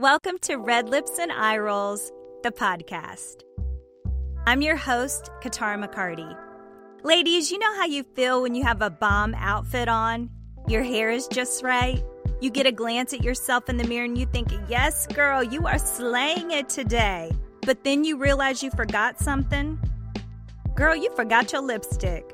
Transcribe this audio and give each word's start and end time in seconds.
Welcome 0.00 0.38
to 0.44 0.56
Red 0.56 0.88
Lips 0.88 1.18
and 1.18 1.30
Eye 1.30 1.58
Rolls, 1.58 2.10
the 2.42 2.50
podcast. 2.50 3.42
I'm 4.46 4.62
your 4.62 4.74
host, 4.74 5.30
Katara 5.42 5.76
McCarty. 5.76 6.34
Ladies, 7.04 7.52
you 7.52 7.58
know 7.58 7.76
how 7.76 7.84
you 7.84 8.04
feel 8.14 8.40
when 8.40 8.54
you 8.54 8.62
have 8.62 8.80
a 8.80 8.88
bomb 8.88 9.34
outfit 9.34 9.88
on? 9.88 10.30
Your 10.66 10.82
hair 10.82 11.10
is 11.10 11.28
just 11.28 11.62
right. 11.62 12.02
You 12.40 12.48
get 12.48 12.64
a 12.64 12.72
glance 12.72 13.12
at 13.12 13.22
yourself 13.22 13.68
in 13.68 13.76
the 13.76 13.84
mirror 13.84 14.06
and 14.06 14.16
you 14.16 14.24
think, 14.24 14.48
yes, 14.70 15.06
girl, 15.08 15.42
you 15.42 15.66
are 15.66 15.78
slaying 15.78 16.50
it 16.50 16.70
today. 16.70 17.30
But 17.66 17.84
then 17.84 18.02
you 18.02 18.16
realize 18.16 18.62
you 18.62 18.70
forgot 18.70 19.20
something. 19.20 19.78
Girl, 20.74 20.96
you 20.96 21.14
forgot 21.14 21.52
your 21.52 21.60
lipstick. 21.60 22.24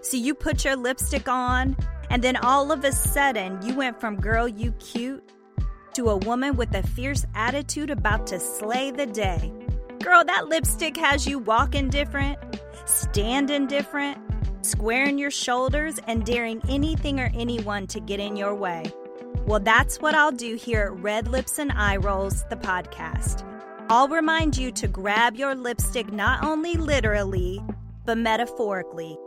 So 0.00 0.16
you 0.16 0.34
put 0.34 0.64
your 0.64 0.74
lipstick 0.74 1.28
on, 1.28 1.76
and 2.10 2.20
then 2.20 2.34
all 2.38 2.72
of 2.72 2.82
a 2.82 2.90
sudden, 2.90 3.64
you 3.64 3.76
went 3.76 4.00
from 4.00 4.16
girl, 4.16 4.48
you 4.48 4.72
cute 4.72 5.22
to 5.94 6.10
a 6.10 6.16
woman 6.16 6.56
with 6.56 6.74
a 6.74 6.82
fierce 6.82 7.24
attitude 7.34 7.90
about 7.90 8.26
to 8.28 8.40
slay 8.40 8.90
the 8.90 9.06
day. 9.06 9.52
Girl, 10.02 10.24
that 10.24 10.48
lipstick 10.48 10.96
has 10.96 11.26
you 11.26 11.38
walking 11.38 11.88
different, 11.88 12.38
standing 12.86 13.66
different, 13.66 14.18
squaring 14.62 15.18
your 15.18 15.30
shoulders, 15.30 15.98
and 16.06 16.24
daring 16.24 16.60
anything 16.68 17.20
or 17.20 17.30
anyone 17.34 17.86
to 17.88 18.00
get 18.00 18.20
in 18.20 18.36
your 18.36 18.54
way. 18.54 18.84
Well, 19.46 19.60
that's 19.60 20.00
what 20.00 20.14
I'll 20.14 20.32
do 20.32 20.56
here 20.56 20.82
at 20.82 21.02
Red 21.02 21.28
Lips 21.28 21.58
and 21.58 21.72
Eye 21.72 21.96
Rolls, 21.96 22.44
the 22.48 22.56
podcast. 22.56 23.48
I'll 23.88 24.08
remind 24.08 24.56
you 24.56 24.70
to 24.72 24.88
grab 24.88 25.36
your 25.36 25.54
lipstick 25.54 26.12
not 26.12 26.44
only 26.44 26.74
literally, 26.74 27.62
but 28.04 28.18
metaphorically, 28.18 29.18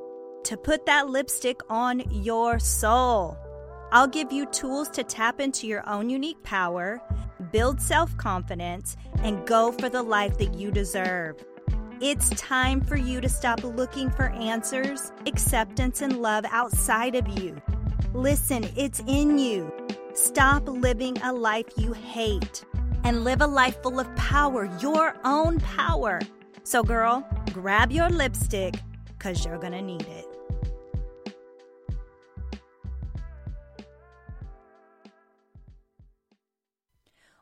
to 0.45 0.57
put 0.57 0.85
that 0.85 1.09
lipstick 1.09 1.59
on 1.69 2.01
your 2.11 2.59
soul. 2.59 3.37
I'll 3.91 4.07
give 4.07 4.31
you 4.31 4.45
tools 4.47 4.89
to 4.89 5.03
tap 5.03 5.39
into 5.39 5.67
your 5.67 5.87
own 5.87 6.09
unique 6.09 6.41
power, 6.43 7.01
build 7.51 7.79
self 7.79 8.15
confidence, 8.17 8.97
and 9.19 9.45
go 9.47 9.71
for 9.71 9.89
the 9.89 10.03
life 10.03 10.37
that 10.39 10.53
you 10.55 10.71
deserve. 10.71 11.43
It's 12.01 12.29
time 12.31 12.81
for 12.81 12.97
you 12.97 13.21
to 13.21 13.29
stop 13.29 13.63
looking 13.63 14.09
for 14.09 14.29
answers, 14.29 15.13
acceptance, 15.25 16.01
and 16.01 16.21
love 16.21 16.45
outside 16.49 17.15
of 17.15 17.27
you. 17.39 17.61
Listen, 18.13 18.65
it's 18.75 18.99
in 19.07 19.37
you. 19.37 19.71
Stop 20.13 20.67
living 20.67 21.17
a 21.21 21.31
life 21.31 21.67
you 21.77 21.93
hate 21.93 22.65
and 23.05 23.23
live 23.23 23.41
a 23.41 23.47
life 23.47 23.81
full 23.81 23.99
of 23.99 24.13
power, 24.15 24.69
your 24.81 25.15
own 25.23 25.59
power. 25.59 26.19
So, 26.63 26.83
girl, 26.83 27.25
grab 27.53 27.91
your 27.91 28.09
lipstick 28.09 28.75
because 29.07 29.45
you're 29.45 29.59
going 29.59 29.73
to 29.73 29.81
need 29.81 30.01
it. 30.01 30.34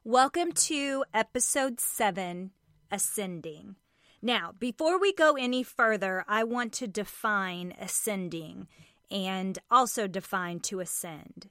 Welcome 0.05 0.51
to 0.51 1.05
episode 1.13 1.79
seven 1.79 2.51
Ascending. 2.91 3.77
Now, 4.21 4.53
before 4.59 4.99
we 4.99 5.13
go 5.13 5.37
any 5.37 5.63
further, 5.63 6.25
I 6.27 6.43
want 6.43 6.73
to 6.73 6.87
define 6.87 7.73
ascending 7.79 8.67
and 9.09 9.57
also 9.71 10.07
define 10.07 10.59
to 10.63 10.81
ascend. 10.81 11.47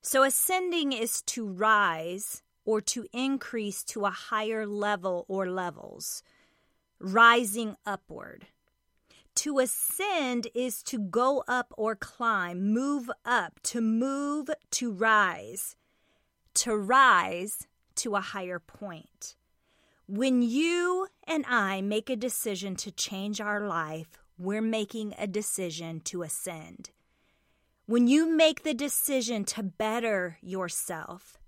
So, 0.00 0.22
ascending 0.22 0.94
is 0.94 1.20
to 1.26 1.46
rise 1.46 2.42
or 2.64 2.80
to 2.80 3.04
increase 3.12 3.84
to 3.84 4.06
a 4.06 4.10
higher 4.10 4.66
level 4.66 5.26
or 5.28 5.50
levels, 5.50 6.22
rising 6.98 7.76
upward. 7.84 8.46
To 9.34 9.58
ascend 9.58 10.46
is 10.54 10.82
to 10.84 10.98
go 10.98 11.44
up 11.46 11.74
or 11.76 11.96
climb, 11.96 12.72
move 12.72 13.10
up, 13.26 13.60
to 13.64 13.82
move, 13.82 14.48
to 14.70 14.90
rise. 14.90 15.76
To 16.54 16.74
rise 16.74 17.66
to 18.00 18.16
a 18.16 18.20
higher 18.20 18.58
point. 18.58 19.36
When 20.06 20.42
you 20.42 21.06
and 21.26 21.44
I 21.46 21.82
make 21.82 22.10
a 22.10 22.16
decision 22.16 22.74
to 22.76 22.90
change 22.90 23.40
our 23.40 23.66
life, 23.66 24.18
we're 24.38 24.62
making 24.62 25.14
a 25.18 25.26
decision 25.26 26.00
to 26.00 26.22
ascend. 26.22 26.90
When 27.86 28.06
you 28.06 28.34
make 28.34 28.62
the 28.62 28.74
decision 28.74 29.44
to 29.46 29.62
better 29.62 30.38
yourself, 30.40 31.38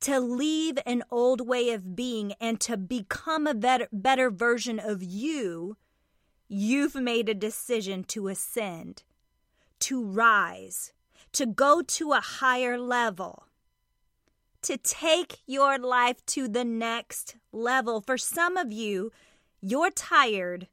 to 0.00 0.18
leave 0.18 0.78
an 0.84 1.04
old 1.10 1.46
way 1.46 1.70
of 1.70 1.94
being 1.94 2.32
and 2.40 2.60
to 2.60 2.76
become 2.76 3.46
a 3.46 3.54
better, 3.54 3.88
better 3.92 4.30
version 4.30 4.80
of 4.80 5.02
you, 5.02 5.76
you've 6.48 6.96
made 6.96 7.28
a 7.28 7.34
decision 7.34 8.02
to 8.04 8.26
ascend, 8.26 9.04
to 9.78 10.04
rise, 10.04 10.92
to 11.32 11.46
go 11.46 11.80
to 11.82 12.12
a 12.12 12.20
higher 12.20 12.76
level 12.76 13.46
to 14.62 14.76
take 14.76 15.40
your 15.46 15.78
life 15.78 16.24
to 16.26 16.48
the 16.48 16.64
next 16.64 17.36
level. 17.52 18.00
For 18.00 18.16
some 18.16 18.56
of 18.56 18.72
you, 18.72 19.12
you're 19.60 19.90
tired 19.90 20.68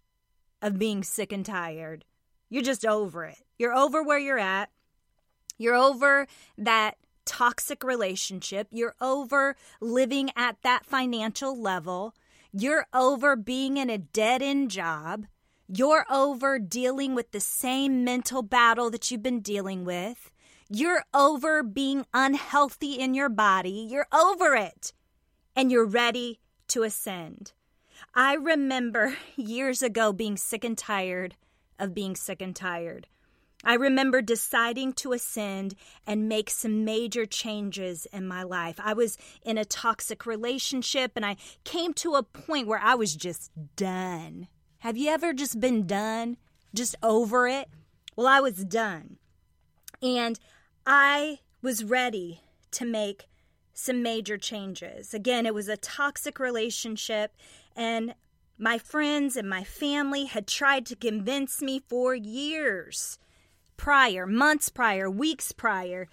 of 0.62 0.80
being 0.80 1.04
sick 1.04 1.32
and 1.32 1.46
tired. 1.46 2.06
You're 2.50 2.64
just 2.64 2.86
over 2.86 3.26
it. 3.26 3.38
You're 3.58 3.76
over 3.76 4.04
where 4.04 4.20
you're 4.20 4.40
at. 4.40 4.70
You're 5.58 5.76
over 5.76 6.28
that 6.58 6.98
toxic 7.26 7.84
relationship. 7.84 8.68
You're 8.72 8.96
over 9.00 9.56
living 9.80 10.32
at 10.36 10.58
that 10.64 10.86
financial 10.86 11.60
level. 11.60 12.16
You're 12.52 12.88
over 12.94 13.36
being 13.36 13.78
in 13.78 13.90
a 13.90 13.98
dead 13.98 14.42
end 14.42 14.72
job. 14.72 15.28
You're 15.68 16.06
over 16.10 16.58
dealing 16.58 17.14
with 17.14 17.32
the 17.32 17.40
same 17.40 18.04
mental 18.04 18.42
battle 18.42 18.90
that 18.90 19.12
you've 19.12 19.22
been 19.22 19.42
dealing 19.42 19.86
with. 19.86 20.32
You're 20.72 21.04
over 21.16 21.64
being 21.64 22.06
unhealthy 22.14 22.94
in 22.94 23.16
your 23.16 23.30
body. 23.30 23.88
You're 23.90 24.06
over 24.14 24.56
it. 24.56 24.94
And 25.56 25.72
you're 25.72 25.86
ready 25.86 26.40
to 26.68 26.84
ascend. 26.84 27.54
I 28.14 28.36
remember 28.36 29.16
years 29.36 29.82
ago 29.82 30.14
being 30.14 30.38
sick 30.38 30.64
and 30.64 30.78
tired 30.78 31.36
of 31.80 31.96
being 31.96 32.16
sick 32.16 32.40
and 32.40 32.56
tired. 32.56 33.08
I 33.64 33.74
remember 33.74 34.22
deciding 34.22 34.94
to 34.94 35.12
ascend 35.14 35.74
and 36.06 36.30
make 36.30 36.52
some 36.52 36.86
major 36.86 37.26
changes 37.26 38.06
in 38.14 38.28
my 38.28 38.44
life. 38.44 38.80
I 38.82 38.94
was 38.94 39.18
in 39.42 39.58
a 39.58 39.66
toxic 39.66 40.26
relationship 40.26 41.14
and 41.16 41.26
I 41.26 41.36
came 41.64 41.94
to 41.96 42.14
a 42.14 42.24
point 42.24 42.68
where 42.68 42.80
I 42.80 42.94
was 42.94 43.16
just 43.16 43.52
done. 43.76 44.48
Have 44.80 44.98
you 44.98 45.10
ever 45.10 45.34
just 45.34 45.60
been 45.60 45.88
done? 45.88 46.38
Just 46.76 46.96
over 47.02 47.48
it? 47.48 47.68
Well, 48.16 48.28
I 48.28 48.40
was 48.40 48.64
done. 48.64 49.18
And 50.02 50.40
I 50.92 51.42
was 51.62 51.84
ready 51.84 52.42
to 52.72 52.84
make 52.84 53.28
some 53.76 54.02
major 54.02 54.40
changes. 54.40 55.14
Again, 55.14 55.46
it 55.46 55.54
was 55.54 55.68
a 55.68 55.78
toxic 55.78 56.40
relationship, 56.40 57.32
and 57.76 58.16
my 58.58 58.80
friends 58.80 59.38
and 59.38 59.48
my 59.48 59.64
family 59.64 60.26
had 60.26 60.48
tried 60.48 60.88
to 60.88 60.96
convince 60.96 61.62
me 61.62 61.80
for 61.88 62.16
years 62.16 63.20
prior, 63.78 64.26
months 64.26 64.70
prior, 64.70 65.08
weeks 65.12 65.52
prior, 65.52 66.08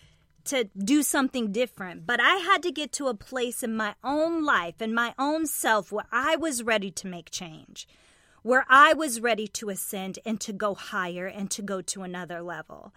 to 0.45 0.65
do 0.77 1.03
something 1.03 1.53
different. 1.53 2.07
But 2.07 2.21
I 2.21 2.35
had 2.35 2.63
to 2.65 2.71
get 2.71 2.93
to 2.93 3.09
a 3.09 3.15
place 3.15 3.63
in 3.63 3.75
my 3.75 3.95
own 4.05 4.45
life 4.45 4.83
and 4.83 4.95
my 4.95 5.15
own 5.19 5.47
self 5.47 5.91
where 5.91 6.05
I 6.13 6.37
was 6.37 6.63
ready 6.63 6.91
to 6.91 7.07
make 7.07 7.31
change, 7.31 7.89
where 8.43 8.67
I 8.69 8.93
was 8.93 9.23
ready 9.23 9.49
to 9.49 9.71
ascend 9.71 10.19
and 10.27 10.39
to 10.43 10.53
go 10.53 10.75
higher 10.75 11.27
and 11.27 11.51
to 11.53 11.63
go 11.63 11.81
to 11.81 12.03
another 12.03 12.43
level. 12.43 12.93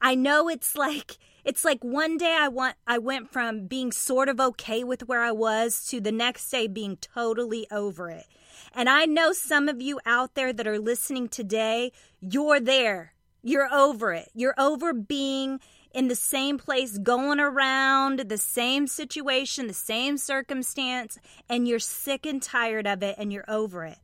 I 0.00 0.14
know 0.14 0.48
it's 0.48 0.76
like 0.76 1.18
it's 1.44 1.64
like 1.64 1.82
one 1.82 2.18
day 2.18 2.36
I 2.38 2.48
want 2.48 2.76
I 2.86 2.98
went 2.98 3.30
from 3.30 3.66
being 3.66 3.92
sort 3.92 4.28
of 4.28 4.40
okay 4.40 4.84
with 4.84 5.08
where 5.08 5.22
I 5.22 5.32
was 5.32 5.86
to 5.88 6.00
the 6.00 6.12
next 6.12 6.48
day 6.50 6.66
being 6.66 6.96
totally 6.96 7.66
over 7.70 8.10
it. 8.10 8.26
And 8.74 8.88
I 8.88 9.06
know 9.06 9.32
some 9.32 9.68
of 9.68 9.80
you 9.80 10.00
out 10.04 10.34
there 10.34 10.52
that 10.52 10.66
are 10.66 10.78
listening 10.78 11.28
today, 11.28 11.92
you're 12.20 12.60
there. 12.60 13.14
You're 13.42 13.72
over 13.72 14.12
it. 14.12 14.30
You're 14.34 14.54
over 14.58 14.92
being 14.92 15.60
in 15.92 16.08
the 16.08 16.14
same 16.14 16.58
place, 16.58 16.98
going 16.98 17.40
around 17.40 18.20
the 18.20 18.36
same 18.36 18.86
situation, 18.86 19.68
the 19.68 19.74
same 19.74 20.18
circumstance, 20.18 21.18
and 21.48 21.66
you're 21.66 21.78
sick 21.78 22.26
and 22.26 22.42
tired 22.42 22.86
of 22.86 23.02
it 23.02 23.14
and 23.18 23.32
you're 23.32 23.48
over 23.48 23.84
it. 23.84 23.98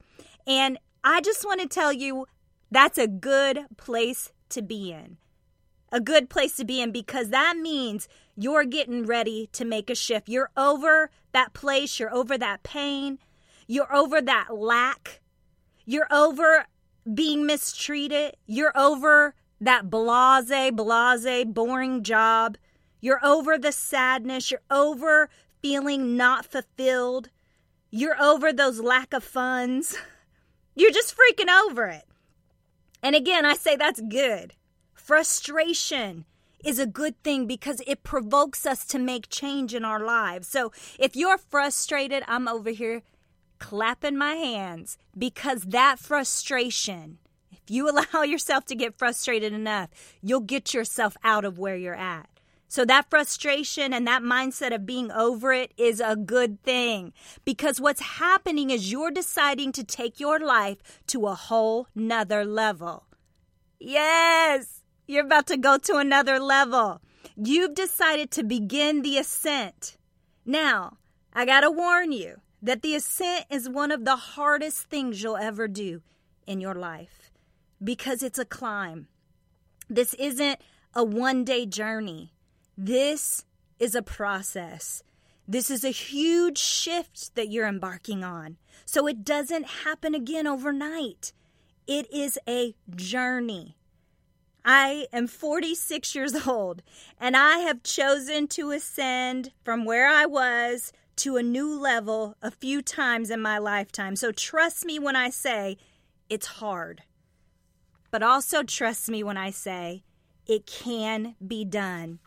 And 0.47 0.79
I 1.03 1.21
just 1.21 1.45
want 1.45 1.61
to 1.61 1.69
tell 1.69 1.93
you 1.93 2.27
that's 2.71 2.99
a 2.99 3.07
good 3.07 3.67
place 3.77 4.33
to 4.51 4.63
be 4.63 4.93
in 4.93 5.19
a 5.95 6.01
good 6.01 6.29
place 6.29 6.57
to 6.57 6.65
be 6.65 6.83
in 6.83 6.91
because 6.91 7.31
that 7.31 7.57
means 7.57 8.09
you're 8.37 8.65
getting 8.65 9.07
ready 9.07 9.49
to 9.53 9.65
make 9.65 9.89
a 9.89 9.95
shift. 9.95 10.29
You're 10.29 10.51
over 10.57 11.09
that 11.33 11.53
place, 11.53 12.01
you're 12.01 12.13
over 12.13 12.37
that 12.37 12.65
pain, 12.65 13.21
you're 13.69 13.95
over 13.95 14.21
that 14.21 14.49
lack, 14.53 15.21
you're 15.87 16.13
over 16.13 16.67
being 17.15 17.47
mistreated, 17.47 18.35
you're 18.45 18.77
over 18.77 19.37
that 19.61 19.89
blase, 19.89 20.73
blase, 20.73 21.45
boring 21.47 22.03
job, 22.03 22.59
you're 23.01 23.25
over 23.25 23.57
the 23.57 23.71
sadness, 23.71 24.51
you're 24.51 24.61
over 24.73 25.31
feeling 25.63 26.17
not 26.17 26.45
fulfilled, 26.45 27.31
you're 27.93 28.21
over 28.21 28.53
those 28.53 28.81
lack 28.81 29.13
of 29.15 29.23
funds. 29.23 29.97
You're 30.77 30.91
just 30.91 31.15
freaking 31.17 31.49
over 31.49 31.87
it. 31.87 32.03
And 33.01 33.15
again, 33.15 33.45
I 33.45 33.55
say 33.55 33.77
that's 33.77 34.01
good. 34.01 34.55
Frustration 35.05 36.25
is 36.65 36.79
a 36.79 36.87
good 36.87 37.23
thing 37.23 37.47
because 37.47 37.83
it 37.87 38.05
provokes 38.05 38.65
us 38.65 38.87
to 38.87 38.99
make 38.99 39.29
change 39.29 39.75
in 39.75 39.85
our 39.85 40.01
lives. 40.01 40.49
So 40.49 40.73
if 40.99 41.15
you're 41.15 41.37
frustrated, 41.37 42.23
I'm 42.27 42.49
over 42.49 42.71
here 42.71 43.03
clapping 43.59 44.17
my 44.17 44.33
hands 44.33 44.97
because 45.17 45.65
that 45.65 45.99
frustration, 45.99 47.19
if 47.53 47.61
you 47.69 47.91
allow 48.15 48.23
yourself 48.23 48.65
to 48.65 48.75
get 48.75 48.97
frustrated 48.97 49.53
enough, 49.53 49.91
you'll 50.23 50.41
get 50.41 50.73
yourself 50.73 51.19
out 51.23 51.45
of 51.45 51.59
where 51.59 51.77
you're 51.77 51.95
at. 51.95 52.31
So 52.67 52.87
that 52.87 53.11
frustration 53.11 53.93
and 53.93 54.07
that 54.07 54.23
mindset 54.23 54.75
of 54.75 54.87
being 54.87 55.13
over 55.13 55.53
it 55.53 55.73
is 55.77 56.01
a 56.01 56.17
good 56.17 56.63
thing 56.63 57.13
because 57.45 57.79
what's 57.79 58.01
happening 58.01 58.71
is 58.71 58.91
you're 58.91 59.11
deciding 59.11 59.73
to 59.73 59.85
take 59.85 60.19
your 60.19 60.41
life 60.41 60.79
to 61.09 61.27
a 61.27 61.35
whole 61.35 61.89
nother 61.95 62.43
level. 62.47 63.05
Yes, 63.79 64.74
you're 65.07 65.25
about 65.25 65.47
to 65.49 65.57
go 65.57 65.79
to 65.79 65.97
another 65.97 66.39
level. 66.39 67.01
You've 67.37 67.75
decided 67.75 68.31
to 68.33 68.43
begin 68.43 69.03
the 69.03 69.19
ascent. 69.19 69.97
Now, 70.45 70.99
I 71.33 71.45
got 71.45 71.61
to 71.61 71.71
warn 71.71 72.13
you 72.13 72.41
that 72.63 72.83
the 72.83 72.95
ascent 72.95 73.47
is 73.51 73.69
one 73.69 73.91
of 73.91 74.05
the 74.05 74.17
hardest 74.17 74.89
things 74.89 75.23
you'll 75.23 75.37
ever 75.37 75.69
do 75.69 76.03
in 76.47 76.61
your 76.61 76.75
life 76.75 77.33
because 77.83 78.23
it's 78.23 78.39
a 78.39 78.45
climb. 78.45 79.09
This 79.89 80.15
isn't 80.15 80.61
a 80.95 81.05
one 81.05 81.45
day 81.45 81.67
journey. 81.67 82.33
This 82.77 83.45
is 83.79 83.95
a 83.95 84.03
process. 84.03 85.03
This 85.47 85.71
is 85.71 85.85
a 85.85 85.91
huge 85.91 86.59
shift 86.59 87.35
that 87.35 87.51
you're 87.51 87.69
embarking 87.69 88.25
on. 88.25 88.57
So 88.87 89.07
it 89.07 89.25
doesn't 89.25 89.67
happen 89.85 90.15
again 90.15 90.47
overnight. 90.47 91.33
It 91.87 92.11
is 92.13 92.39
a 92.49 92.75
journey. 92.95 93.77
I 94.65 95.07
am 95.13 95.27
46 95.27 96.15
years 96.15 96.47
old 96.47 96.83
and 97.21 97.37
I 97.37 97.59
have 97.59 97.83
chosen 97.83 98.49
to 98.49 98.71
ascend 98.71 99.53
from 99.63 99.85
where 99.85 100.09
I 100.09 100.25
was 100.25 100.93
to 101.17 101.37
a 101.37 101.43
new 101.43 101.79
level 101.79 102.37
a 102.41 102.51
few 102.51 102.81
times 102.81 103.31
in 103.31 103.41
my 103.41 103.59
lifetime. 103.59 104.17
So 104.17 104.33
trust 104.33 104.87
me 104.87 104.99
when 104.99 105.17
I 105.17 105.31
say 105.31 105.77
it's 106.31 106.47
hard. 106.47 107.03
But 108.11 108.23
also 108.23 108.63
trust 108.63 109.11
me 109.11 109.23
when 109.23 109.37
I 109.37 109.51
say 109.51 110.03
it 110.47 110.67
can 110.67 111.37
be 111.47 111.65
done. 111.65 112.21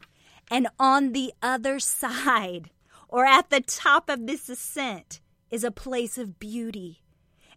And 0.49 0.67
on 0.79 1.11
the 1.11 1.33
other 1.41 1.79
side, 1.79 2.69
or 3.09 3.25
at 3.25 3.49
the 3.49 3.61
top 3.61 4.09
of 4.09 4.27
this 4.27 4.47
ascent, 4.47 5.21
is 5.49 5.63
a 5.63 5.71
place 5.71 6.17
of 6.17 6.39
beauty 6.39 7.03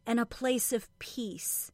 and 0.07 0.19
a 0.19 0.27
place 0.27 0.73
of 0.73 0.89
peace 0.99 1.71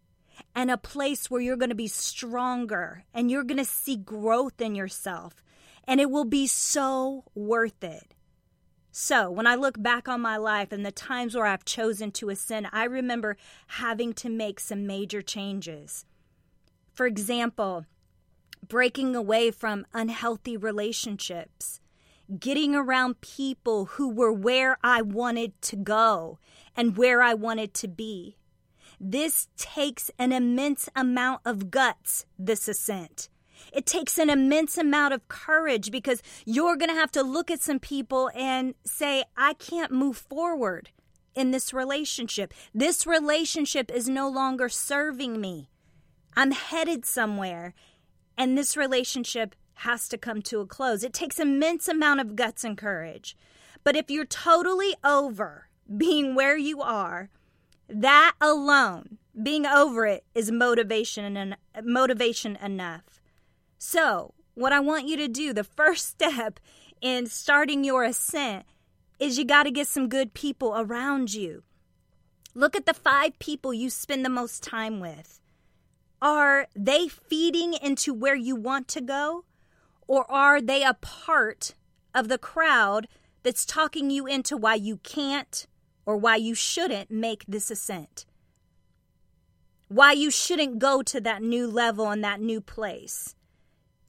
and 0.55 0.71
a 0.71 0.77
place 0.77 1.31
where 1.31 1.41
you're 1.41 1.57
going 1.57 1.71
to 1.71 1.75
be 1.75 1.89
stronger 1.89 3.05
and 3.13 3.31
you're 3.31 3.45
going 3.45 3.59
to 3.59 3.65
see 3.65 3.97
growth 3.97 4.61
in 4.61 4.75
yourself. 4.75 5.43
And 5.85 6.01
it 6.01 6.11
will 6.11 6.25
be 6.25 6.47
so 6.47 7.25
worth 7.35 7.85
it. 7.85 8.15
So, 8.91 9.31
when 9.31 9.47
I 9.47 9.57
look 9.57 9.81
back 9.81 10.09
on 10.09 10.23
my 10.23 10.39
life 10.39 10.73
and 10.73 10.85
the 10.85 10.91
times 10.91 11.35
where 11.35 11.45
I've 11.45 11.67
chosen 11.67 12.11
to 12.13 12.31
ascend, 12.31 12.69
I 12.73 12.85
remember 12.85 13.37
having 13.67 14.15
to 14.15 14.31
make 14.31 14.59
some 14.59 14.87
major 14.87 15.21
changes. 15.21 16.07
For 16.95 17.07
example, 17.07 17.85
breaking 18.67 19.15
away 19.15 19.51
from 19.51 19.87
unhealthy 19.93 20.57
relationships, 20.57 21.83
getting 22.41 22.75
around 22.75 23.21
people 23.21 23.85
who 23.85 24.09
were 24.09 24.33
where 24.33 24.79
I 24.83 25.03
wanted 25.03 25.61
to 25.63 25.77
go 25.77 26.39
and 26.75 26.97
where 26.97 27.23
I 27.23 27.35
wanted 27.35 27.75
to 27.75 27.89
be. 27.89 28.39
This 29.01 29.49
takes 29.57 30.11
an 30.19 30.33
immense 30.33 30.89
amount 30.97 31.43
of 31.45 31.71
guts, 31.71 32.27
this 32.39 32.69
ascent. 32.69 33.29
It 33.73 33.87
takes 33.87 34.19
an 34.19 34.31
immense 34.31 34.79
amount 34.79 35.15
of 35.15 35.29
courage 35.29 35.91
because 35.91 36.23
you're 36.45 36.77
going 36.77 36.91
to 36.91 36.95
have 36.95 37.13
to 37.13 37.23
look 37.23 37.51
at 37.51 37.61
some 37.63 37.79
people 37.79 38.31
and 38.35 38.75
say, 38.85 39.25
I 39.37 39.55
can't 39.55 39.93
move 39.93 40.17
forward 40.17 40.91
in 41.35 41.51
this 41.51 41.73
relationship. 41.73 42.55
This 42.75 43.07
relationship 43.07 43.91
is 43.91 44.09
no 44.09 44.29
longer 44.29 44.69
serving 44.69 45.41
me. 45.41 45.69
I'm 46.37 46.53
headed 46.53 47.05
somewhere 47.05 47.75
and 48.37 48.57
this 48.57 48.77
relationship 48.77 49.55
has 49.81 50.09
to 50.09 50.19
come 50.19 50.43
to 50.43 50.61
a 50.61 50.67
close. 50.67 51.03
It 51.03 51.13
takes 51.13 51.39
immense 51.39 51.89
amount 51.89 52.21
of 52.21 52.37
guts 52.37 52.65
and 52.65 52.77
courage. 52.77 53.37
But 53.85 53.97
if 53.97 54.11
you're 54.11 54.25
totally 54.25 54.95
over 55.05 55.69
being 55.97 56.35
where 56.35 56.57
you 56.57 56.81
are, 56.81 57.31
that 57.89 58.35
alone, 58.41 59.19
being 59.41 59.67
over 59.67 60.07
it 60.07 60.25
is 60.35 60.51
motivation 60.51 61.37
and 61.37 61.57
motivation 61.85 62.57
enough. 62.57 63.21
So, 63.79 64.35
what 64.55 64.73
I 64.73 64.81
want 64.81 65.07
you 65.07 65.17
to 65.19 65.29
do, 65.29 65.53
the 65.53 65.65
first 65.65 66.07
step 66.09 66.59
in 67.01 67.27
starting 67.27 67.85
your 67.85 68.05
ascent 68.05 68.65
is 69.19 69.39
you 69.39 69.45
got 69.45 69.65
to 69.65 69.71
get 69.71 69.87
some 69.87 70.09
good 70.09 70.35
people 70.35 70.75
around 70.77 71.33
you. 71.35 71.63
Look 72.55 72.75
at 72.75 72.87
the 72.87 72.95
5 72.95 73.39
people 73.39 73.73
you 73.73 73.91
spend 73.91 74.25
the 74.25 74.31
most 74.31 74.63
time 74.63 75.01
with. 75.01 75.41
Are 76.23 76.69
they 76.75 77.09
feeding 77.09 77.75
into 77.75 78.15
where 78.15 78.35
you 78.35 78.57
want 78.57 78.89
to 78.89 79.01
go? 79.01 79.45
Or 80.09 80.31
are 80.31 80.61
they 80.61 80.83
a 80.83 80.95
part 80.95 81.75
of 82.15 82.29
the 82.29 82.39
crowd 82.39 83.09
that's 83.43 83.67
talking 83.67 84.11
you 84.11 84.27
into 84.27 84.57
why 84.57 84.75
you 84.75 84.97
can't 84.99 85.67
or 86.07 86.17
why 86.17 86.37
you 86.37 86.55
shouldn't 86.55 87.11
make 87.11 87.45
this 87.47 87.71
ascent? 87.71 88.25
Why 89.89 90.13
you 90.13 90.31
shouldn't 90.31 90.79
go 90.79 91.03
to 91.03 91.21
that 91.21 91.43
new 91.43 91.67
level 91.67 92.09
and 92.09 92.25
that 92.25 92.41
new 92.41 92.61
place? 92.61 93.35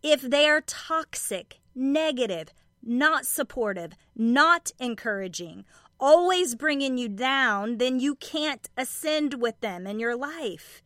If 0.01 0.21
they 0.21 0.47
are 0.47 0.61
toxic, 0.61 1.59
negative, 1.75 2.49
not 2.81 3.25
supportive, 3.25 3.93
not 4.15 4.71
encouraging, 4.79 5.65
always 5.99 6.55
bringing 6.55 6.97
you 6.97 7.09
down, 7.09 7.77
then 7.77 7.99
you 7.99 8.15
can't 8.15 8.69
ascend 8.77 9.41
with 9.41 9.59
them 9.59 9.85
in 9.85 9.99
your 9.99 10.15
life 10.15 10.81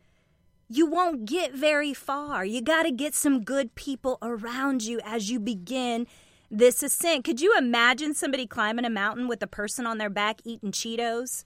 you 0.74 0.86
won't 0.86 1.26
get 1.26 1.52
very 1.54 1.92
far. 1.92 2.46
You 2.46 2.62
got 2.62 2.84
to 2.84 2.90
get 2.90 3.14
some 3.14 3.44
good 3.44 3.74
people 3.74 4.16
around 4.22 4.82
you 4.82 5.00
as 5.04 5.30
you 5.30 5.38
begin 5.38 6.06
this 6.52 6.82
ascent. 6.82 7.24
Could 7.24 7.40
you 7.40 7.56
imagine 7.56 8.14
somebody 8.14 8.46
climbing 8.46 8.84
a 8.84 8.90
mountain 8.90 9.26
with 9.26 9.42
a 9.42 9.46
person 9.46 9.86
on 9.86 9.96
their 9.96 10.10
back 10.10 10.40
eating 10.44 10.70
Cheetos? 10.70 11.44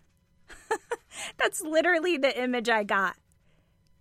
That's 1.39 1.63
literally 1.63 2.17
the 2.17 2.39
image 2.39 2.69
I 2.69 2.83
got 2.83 3.17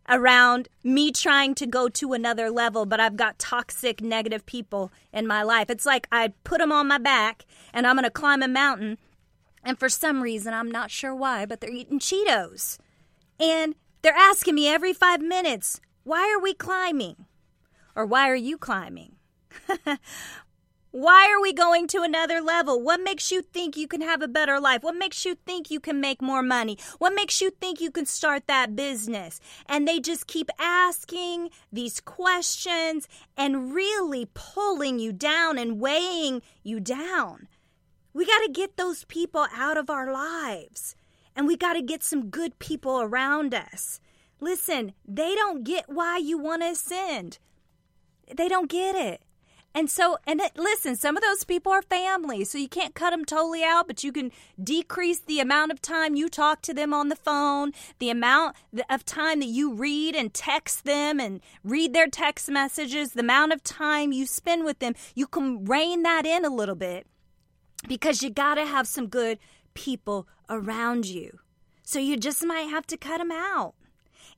around 0.09 0.67
me 0.83 1.11
trying 1.11 1.55
to 1.55 1.65
go 1.65 1.89
to 1.89 2.13
another 2.13 2.49
level, 2.49 2.85
but 2.85 2.99
I've 2.99 3.15
got 3.15 3.39
toxic, 3.39 4.01
negative 4.01 4.45
people 4.45 4.91
in 5.13 5.27
my 5.27 5.43
life. 5.43 5.69
It's 5.69 5.85
like 5.85 6.07
I 6.11 6.33
put 6.43 6.59
them 6.59 6.71
on 6.71 6.87
my 6.87 6.97
back 6.97 7.45
and 7.73 7.85
I'm 7.85 7.95
going 7.95 8.03
to 8.03 8.11
climb 8.11 8.43
a 8.43 8.47
mountain, 8.47 8.97
and 9.63 9.79
for 9.79 9.89
some 9.89 10.21
reason, 10.21 10.53
I'm 10.53 10.69
not 10.69 10.91
sure 10.91 11.15
why, 11.15 11.45
but 11.45 11.59
they're 11.59 11.71
eating 11.71 11.99
Cheetos. 11.99 12.77
And 13.39 13.75
they're 14.01 14.13
asking 14.13 14.55
me 14.55 14.69
every 14.69 14.93
five 14.93 15.21
minutes, 15.21 15.81
why 16.03 16.31
are 16.31 16.39
we 16.39 16.53
climbing? 16.53 17.25
Or 17.95 18.05
why 18.05 18.29
are 18.29 18.35
you 18.35 18.57
climbing? 18.57 19.15
Why 20.95 21.29
are 21.29 21.41
we 21.41 21.51
going 21.51 21.87
to 21.87 22.03
another 22.03 22.39
level? 22.39 22.81
What 22.81 23.01
makes 23.01 23.29
you 23.29 23.41
think 23.41 23.75
you 23.75 23.85
can 23.85 23.99
have 23.99 24.21
a 24.21 24.29
better 24.29 24.61
life? 24.61 24.81
What 24.81 24.95
makes 24.95 25.25
you 25.25 25.35
think 25.35 25.69
you 25.69 25.81
can 25.81 25.99
make 25.99 26.21
more 26.21 26.41
money? 26.41 26.77
What 26.99 27.13
makes 27.13 27.41
you 27.41 27.49
think 27.49 27.81
you 27.81 27.91
can 27.91 28.05
start 28.05 28.47
that 28.47 28.77
business? 28.77 29.41
And 29.65 29.85
they 29.85 29.99
just 29.99 30.25
keep 30.25 30.49
asking 30.57 31.49
these 31.69 31.99
questions 31.99 33.09
and 33.35 33.73
really 33.73 34.29
pulling 34.33 34.97
you 34.97 35.11
down 35.11 35.57
and 35.57 35.81
weighing 35.81 36.41
you 36.63 36.79
down. 36.79 37.49
We 38.13 38.25
got 38.25 38.45
to 38.45 38.49
get 38.53 38.77
those 38.77 39.03
people 39.03 39.47
out 39.53 39.75
of 39.75 39.89
our 39.89 40.13
lives 40.13 40.95
and 41.35 41.45
we 41.45 41.57
got 41.57 41.73
to 41.73 41.81
get 41.81 42.03
some 42.03 42.29
good 42.29 42.57
people 42.57 43.01
around 43.01 43.53
us. 43.53 43.99
Listen, 44.39 44.93
they 45.05 45.35
don't 45.35 45.65
get 45.65 45.89
why 45.89 46.19
you 46.19 46.37
want 46.37 46.61
to 46.61 46.69
ascend. 46.69 47.37
They 48.33 48.47
don't 48.47 48.69
get 48.69 48.95
it. 48.95 49.24
And 49.75 49.89
so, 49.89 50.17
and 50.25 50.39
it, 50.39 50.53
listen, 50.55 50.95
some 50.95 51.17
of 51.17 51.21
those 51.21 51.43
people 51.43 51.69
are 51.73 51.81
family, 51.81 52.45
so 52.45 52.57
you 52.57 52.69
can't 52.69 52.95
cut 52.95 53.09
them 53.09 53.25
totally 53.25 53.61
out, 53.61 53.87
but 53.87 54.05
you 54.05 54.13
can 54.13 54.31
decrease 54.63 55.19
the 55.19 55.41
amount 55.41 55.73
of 55.73 55.81
time 55.81 56.15
you 56.15 56.29
talk 56.29 56.61
to 56.61 56.73
them 56.73 56.93
on 56.93 57.09
the 57.09 57.15
phone, 57.17 57.73
the 57.99 58.09
amount 58.09 58.55
of 58.89 59.03
time 59.03 59.41
that 59.41 59.49
you 59.49 59.73
read 59.73 60.15
and 60.15 60.33
text 60.33 60.85
them 60.85 61.19
and 61.19 61.41
read 61.61 61.93
their 61.93 62.07
text 62.07 62.49
messages, 62.49 63.11
the 63.11 63.19
amount 63.19 63.51
of 63.51 63.63
time 63.63 64.13
you 64.13 64.25
spend 64.25 64.63
with 64.63 64.79
them. 64.79 64.93
You 65.13 65.27
can 65.27 65.65
rein 65.65 66.03
that 66.03 66.25
in 66.25 66.45
a 66.45 66.49
little 66.49 66.75
bit 66.75 67.05
because 67.85 68.23
you 68.23 68.29
got 68.29 68.55
to 68.55 68.65
have 68.65 68.87
some 68.87 69.07
good 69.07 69.39
people 69.73 70.25
around 70.49 71.05
you. 71.05 71.39
So 71.83 71.99
you 71.99 72.15
just 72.15 72.45
might 72.45 72.69
have 72.69 72.87
to 72.87 72.97
cut 72.97 73.17
them 73.17 73.31
out. 73.31 73.73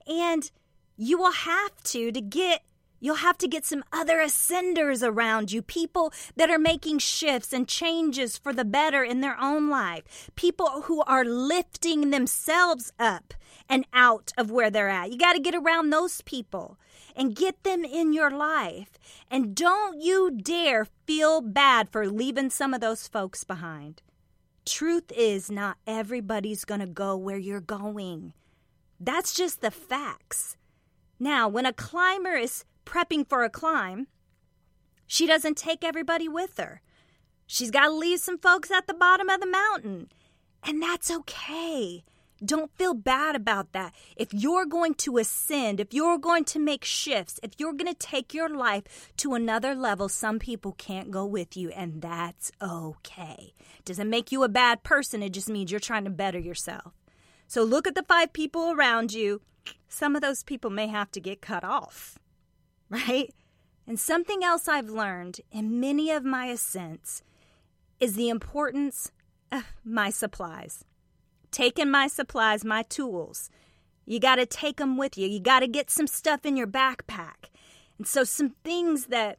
And 0.08 0.50
you 0.96 1.16
will 1.16 1.30
have 1.30 1.80
to 1.84 2.10
to 2.10 2.20
get 2.20 2.62
You'll 3.00 3.16
have 3.16 3.38
to 3.38 3.48
get 3.48 3.64
some 3.64 3.84
other 3.92 4.18
ascenders 4.18 5.06
around 5.06 5.52
you, 5.52 5.62
people 5.62 6.12
that 6.36 6.50
are 6.50 6.58
making 6.58 6.98
shifts 6.98 7.52
and 7.52 7.68
changes 7.68 8.36
for 8.36 8.52
the 8.52 8.64
better 8.64 9.04
in 9.04 9.20
their 9.20 9.38
own 9.40 9.68
life, 9.68 10.30
people 10.34 10.82
who 10.82 11.02
are 11.02 11.24
lifting 11.24 12.10
themselves 12.10 12.92
up 12.98 13.34
and 13.68 13.86
out 13.92 14.32
of 14.36 14.50
where 14.50 14.70
they're 14.70 14.88
at. 14.88 15.10
You 15.12 15.18
got 15.18 15.34
to 15.34 15.40
get 15.40 15.54
around 15.54 15.90
those 15.90 16.22
people 16.22 16.78
and 17.14 17.36
get 17.36 17.62
them 17.64 17.84
in 17.84 18.12
your 18.12 18.30
life. 18.30 18.98
And 19.30 19.54
don't 19.54 20.00
you 20.00 20.30
dare 20.30 20.86
feel 21.06 21.40
bad 21.40 21.88
for 21.88 22.06
leaving 22.08 22.50
some 22.50 22.72
of 22.72 22.80
those 22.80 23.08
folks 23.08 23.44
behind. 23.44 24.02
Truth 24.64 25.12
is, 25.16 25.50
not 25.50 25.78
everybody's 25.86 26.64
going 26.64 26.80
to 26.80 26.86
go 26.86 27.16
where 27.16 27.38
you're 27.38 27.60
going. 27.60 28.34
That's 29.00 29.34
just 29.34 29.60
the 29.60 29.70
facts. 29.70 30.56
Now, 31.18 31.48
when 31.48 31.66
a 31.66 31.72
climber 31.72 32.36
is 32.36 32.64
prepping 32.88 33.28
for 33.28 33.44
a 33.44 33.50
climb, 33.50 34.08
she 35.06 35.26
doesn't 35.26 35.56
take 35.56 35.84
everybody 35.84 36.28
with 36.28 36.56
her. 36.58 36.80
She's 37.46 37.70
got 37.70 37.86
to 37.86 37.92
leave 37.92 38.20
some 38.20 38.38
folks 38.38 38.70
at 38.70 38.86
the 38.86 38.94
bottom 38.94 39.28
of 39.28 39.40
the 39.40 39.46
mountain. 39.46 40.08
And 40.64 40.82
that's 40.82 41.10
okay. 41.10 42.04
Don't 42.44 42.70
feel 42.76 42.94
bad 42.94 43.34
about 43.34 43.72
that. 43.72 43.92
If 44.16 44.32
you're 44.32 44.66
going 44.66 44.94
to 44.94 45.18
ascend, 45.18 45.80
if 45.80 45.92
you're 45.92 46.18
going 46.18 46.44
to 46.44 46.60
make 46.60 46.84
shifts, 46.84 47.40
if 47.42 47.52
you're 47.58 47.72
going 47.72 47.92
to 47.92 47.98
take 47.98 48.32
your 48.32 48.48
life 48.48 49.12
to 49.16 49.34
another 49.34 49.74
level, 49.74 50.08
some 50.08 50.38
people 50.38 50.72
can't 50.78 51.10
go 51.10 51.26
with 51.26 51.56
you, 51.56 51.70
and 51.70 52.00
that's 52.00 52.52
okay. 52.62 53.54
It 53.78 53.84
doesn't 53.84 54.08
make 54.08 54.30
you 54.30 54.44
a 54.44 54.48
bad 54.48 54.84
person, 54.84 55.22
it 55.22 55.32
just 55.32 55.48
means 55.48 55.72
you're 55.72 55.80
trying 55.80 56.04
to 56.04 56.10
better 56.10 56.38
yourself. 56.38 56.92
So 57.48 57.64
look 57.64 57.88
at 57.88 57.96
the 57.96 58.04
five 58.04 58.32
people 58.32 58.70
around 58.70 59.12
you. 59.12 59.40
Some 59.88 60.14
of 60.14 60.22
those 60.22 60.44
people 60.44 60.70
may 60.70 60.86
have 60.86 61.10
to 61.12 61.20
get 61.20 61.40
cut 61.40 61.64
off, 61.64 62.20
right? 63.08 63.34
And 63.86 63.98
something 63.98 64.44
else 64.44 64.68
I've 64.68 64.90
learned 64.90 65.40
in 65.50 65.80
many 65.80 66.10
of 66.10 66.24
my 66.24 66.46
ascents 66.46 67.22
is 68.00 68.14
the 68.14 68.28
importance 68.28 69.10
of 69.50 69.64
my 69.84 70.10
supplies. 70.10 70.84
Taking 71.50 71.90
my 71.90 72.06
supplies, 72.06 72.64
my 72.64 72.82
tools. 72.82 73.50
You 74.04 74.20
got 74.20 74.36
to 74.36 74.46
take 74.46 74.76
them 74.76 74.96
with 74.96 75.16
you. 75.16 75.26
You 75.26 75.40
got 75.40 75.60
to 75.60 75.66
get 75.66 75.90
some 75.90 76.06
stuff 76.06 76.44
in 76.44 76.56
your 76.56 76.66
backpack. 76.66 77.50
And 77.96 78.06
so, 78.06 78.24
some 78.24 78.50
things 78.62 79.06
that 79.06 79.38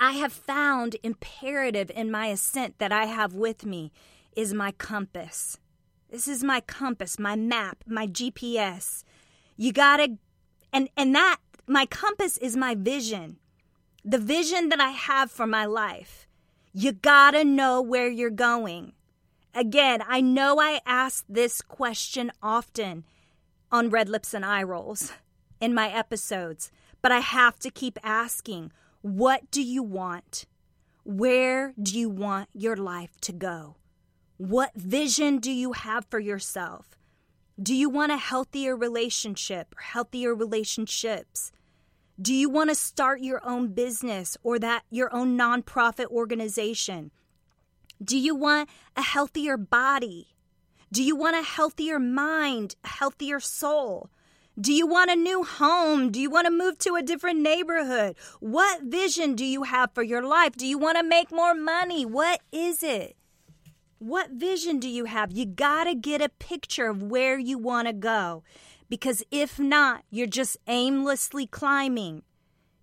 I 0.00 0.12
have 0.12 0.32
found 0.32 0.96
imperative 1.02 1.90
in 1.94 2.10
my 2.10 2.26
ascent 2.26 2.78
that 2.78 2.92
I 2.92 3.06
have 3.06 3.34
with 3.34 3.66
me 3.66 3.92
is 4.36 4.54
my 4.54 4.70
compass. 4.72 5.58
This 6.10 6.28
is 6.28 6.44
my 6.44 6.60
compass, 6.60 7.18
my 7.18 7.36
map, 7.36 7.84
my 7.86 8.06
GPS. 8.06 9.02
You 9.56 9.72
gotta, 9.72 10.16
and, 10.72 10.88
and 10.96 11.14
that, 11.14 11.38
my 11.68 11.86
compass 11.86 12.38
is 12.38 12.56
my 12.56 12.74
vision, 12.74 13.36
the 14.04 14.18
vision 14.18 14.70
that 14.70 14.80
I 14.80 14.90
have 14.90 15.30
for 15.30 15.46
my 15.46 15.66
life. 15.66 16.26
You 16.72 16.92
gotta 16.92 17.44
know 17.44 17.82
where 17.82 18.08
you're 18.08 18.30
going. 18.30 18.92
Again, 19.54 20.02
I 20.06 20.20
know 20.20 20.60
I 20.60 20.80
ask 20.86 21.24
this 21.28 21.60
question 21.60 22.30
often 22.42 23.04
on 23.70 23.90
Red 23.90 24.08
Lips 24.08 24.32
and 24.32 24.44
Eye 24.44 24.62
Rolls 24.62 25.12
in 25.60 25.74
my 25.74 25.90
episodes, 25.90 26.70
but 27.02 27.12
I 27.12 27.20
have 27.20 27.58
to 27.60 27.70
keep 27.70 27.98
asking 28.02 28.72
what 29.02 29.50
do 29.50 29.62
you 29.62 29.82
want? 29.82 30.46
Where 31.04 31.74
do 31.80 31.98
you 31.98 32.08
want 32.08 32.48
your 32.52 32.76
life 32.76 33.20
to 33.22 33.32
go? 33.32 33.76
What 34.36 34.74
vision 34.74 35.38
do 35.38 35.50
you 35.50 35.72
have 35.72 36.06
for 36.06 36.18
yourself? 36.18 36.96
Do 37.60 37.74
you 37.74 37.88
want 37.88 38.12
a 38.12 38.16
healthier 38.16 38.76
relationship 38.76 39.74
or 39.76 39.82
healthier 39.82 40.34
relationships? 40.34 41.52
Do 42.20 42.34
you 42.34 42.50
want 42.50 42.68
to 42.70 42.74
start 42.74 43.20
your 43.20 43.40
own 43.44 43.68
business 43.68 44.36
or 44.42 44.58
that 44.58 44.82
your 44.90 45.14
own 45.14 45.38
nonprofit 45.38 46.06
organization? 46.06 47.12
Do 48.02 48.18
you 48.18 48.34
want 48.34 48.68
a 48.96 49.02
healthier 49.02 49.56
body? 49.56 50.26
Do 50.90 51.04
you 51.04 51.14
want 51.14 51.36
a 51.36 51.42
healthier 51.42 52.00
mind, 52.00 52.74
a 52.82 52.88
healthier 52.88 53.38
soul? 53.38 54.10
Do 54.60 54.72
you 54.72 54.84
want 54.84 55.12
a 55.12 55.14
new 55.14 55.44
home? 55.44 56.10
Do 56.10 56.20
you 56.20 56.28
want 56.28 56.46
to 56.46 56.50
move 56.50 56.78
to 56.78 56.96
a 56.96 57.02
different 57.02 57.38
neighborhood? 57.38 58.16
What 58.40 58.82
vision 58.82 59.36
do 59.36 59.44
you 59.44 59.62
have 59.62 59.92
for 59.94 60.02
your 60.02 60.22
life? 60.22 60.56
Do 60.56 60.66
you 60.66 60.76
want 60.76 60.98
to 60.98 61.04
make 61.04 61.30
more 61.30 61.54
money? 61.54 62.04
What 62.04 62.40
is 62.50 62.82
it? 62.82 63.16
What 64.00 64.30
vision 64.30 64.80
do 64.80 64.88
you 64.88 65.04
have? 65.04 65.30
You 65.30 65.46
got 65.46 65.84
to 65.84 65.94
get 65.94 66.20
a 66.20 66.28
picture 66.28 66.88
of 66.88 67.00
where 67.00 67.38
you 67.38 67.58
want 67.58 67.86
to 67.86 67.92
go. 67.92 68.42
Because 68.88 69.22
if 69.30 69.58
not, 69.58 70.04
you're 70.10 70.26
just 70.26 70.56
aimlessly 70.66 71.46
climbing. 71.46 72.22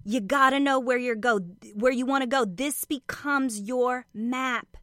You 0.03 0.21
got 0.21 0.51
to 0.51 0.59
know 0.59 0.79
where 0.79 0.99
you're 0.99 1.15
go, 1.15 1.39
where 1.73 1.91
you 1.91 2.05
want 2.05 2.21
to 2.21 2.27
go. 2.27 2.45
This 2.45 2.85
becomes 2.85 3.61
your 3.61 4.05
map, 4.13 4.77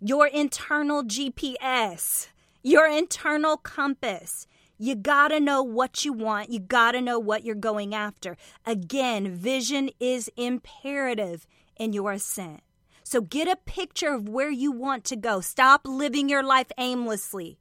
your 0.00 0.28
internal 0.28 1.02
GPS, 1.02 2.28
your 2.62 2.88
internal 2.88 3.56
compass. 3.56 4.46
You 4.78 4.94
got 4.94 5.28
to 5.28 5.40
know 5.40 5.64
what 5.64 6.04
you 6.04 6.12
want. 6.12 6.50
You 6.50 6.60
got 6.60 6.92
to 6.92 7.00
know 7.00 7.18
what 7.18 7.44
you're 7.44 7.56
going 7.56 7.92
after. 7.92 8.36
Again, 8.64 9.34
vision 9.34 9.90
is 9.98 10.30
imperative 10.36 11.48
in 11.76 11.92
your 11.92 12.12
ascent. 12.12 12.60
So 13.02 13.20
get 13.20 13.48
a 13.48 13.56
picture 13.56 14.14
of 14.14 14.28
where 14.28 14.50
you 14.50 14.70
want 14.70 15.04
to 15.06 15.16
go. 15.16 15.40
Stop 15.40 15.80
living 15.84 16.28
your 16.28 16.44
life 16.44 16.70
aimlessly. 16.78 17.58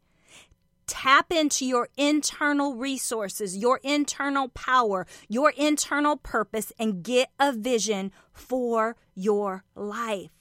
Tap 0.88 1.32
into 1.32 1.66
your 1.66 1.90
internal 1.98 2.76
resources, 2.76 3.58
your 3.58 3.80
internal 3.84 4.48
power, 4.50 5.06
your 5.28 5.52
internal 5.58 6.18
purpose, 6.18 6.72
and 6.80 7.04
get 7.04 7.30
a 7.40 7.52
vision 7.52 8.12
for 8.32 8.96
your 9.14 9.64
life. 9.76 10.32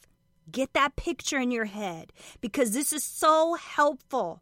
Get 0.50 0.72
that 0.74 0.96
picture 0.96 1.38
in 1.38 1.50
your 1.50 1.64
head 1.64 2.12
because 2.40 2.72
this 2.72 2.92
is 2.92 3.02
so 3.02 3.54
helpful 3.54 4.40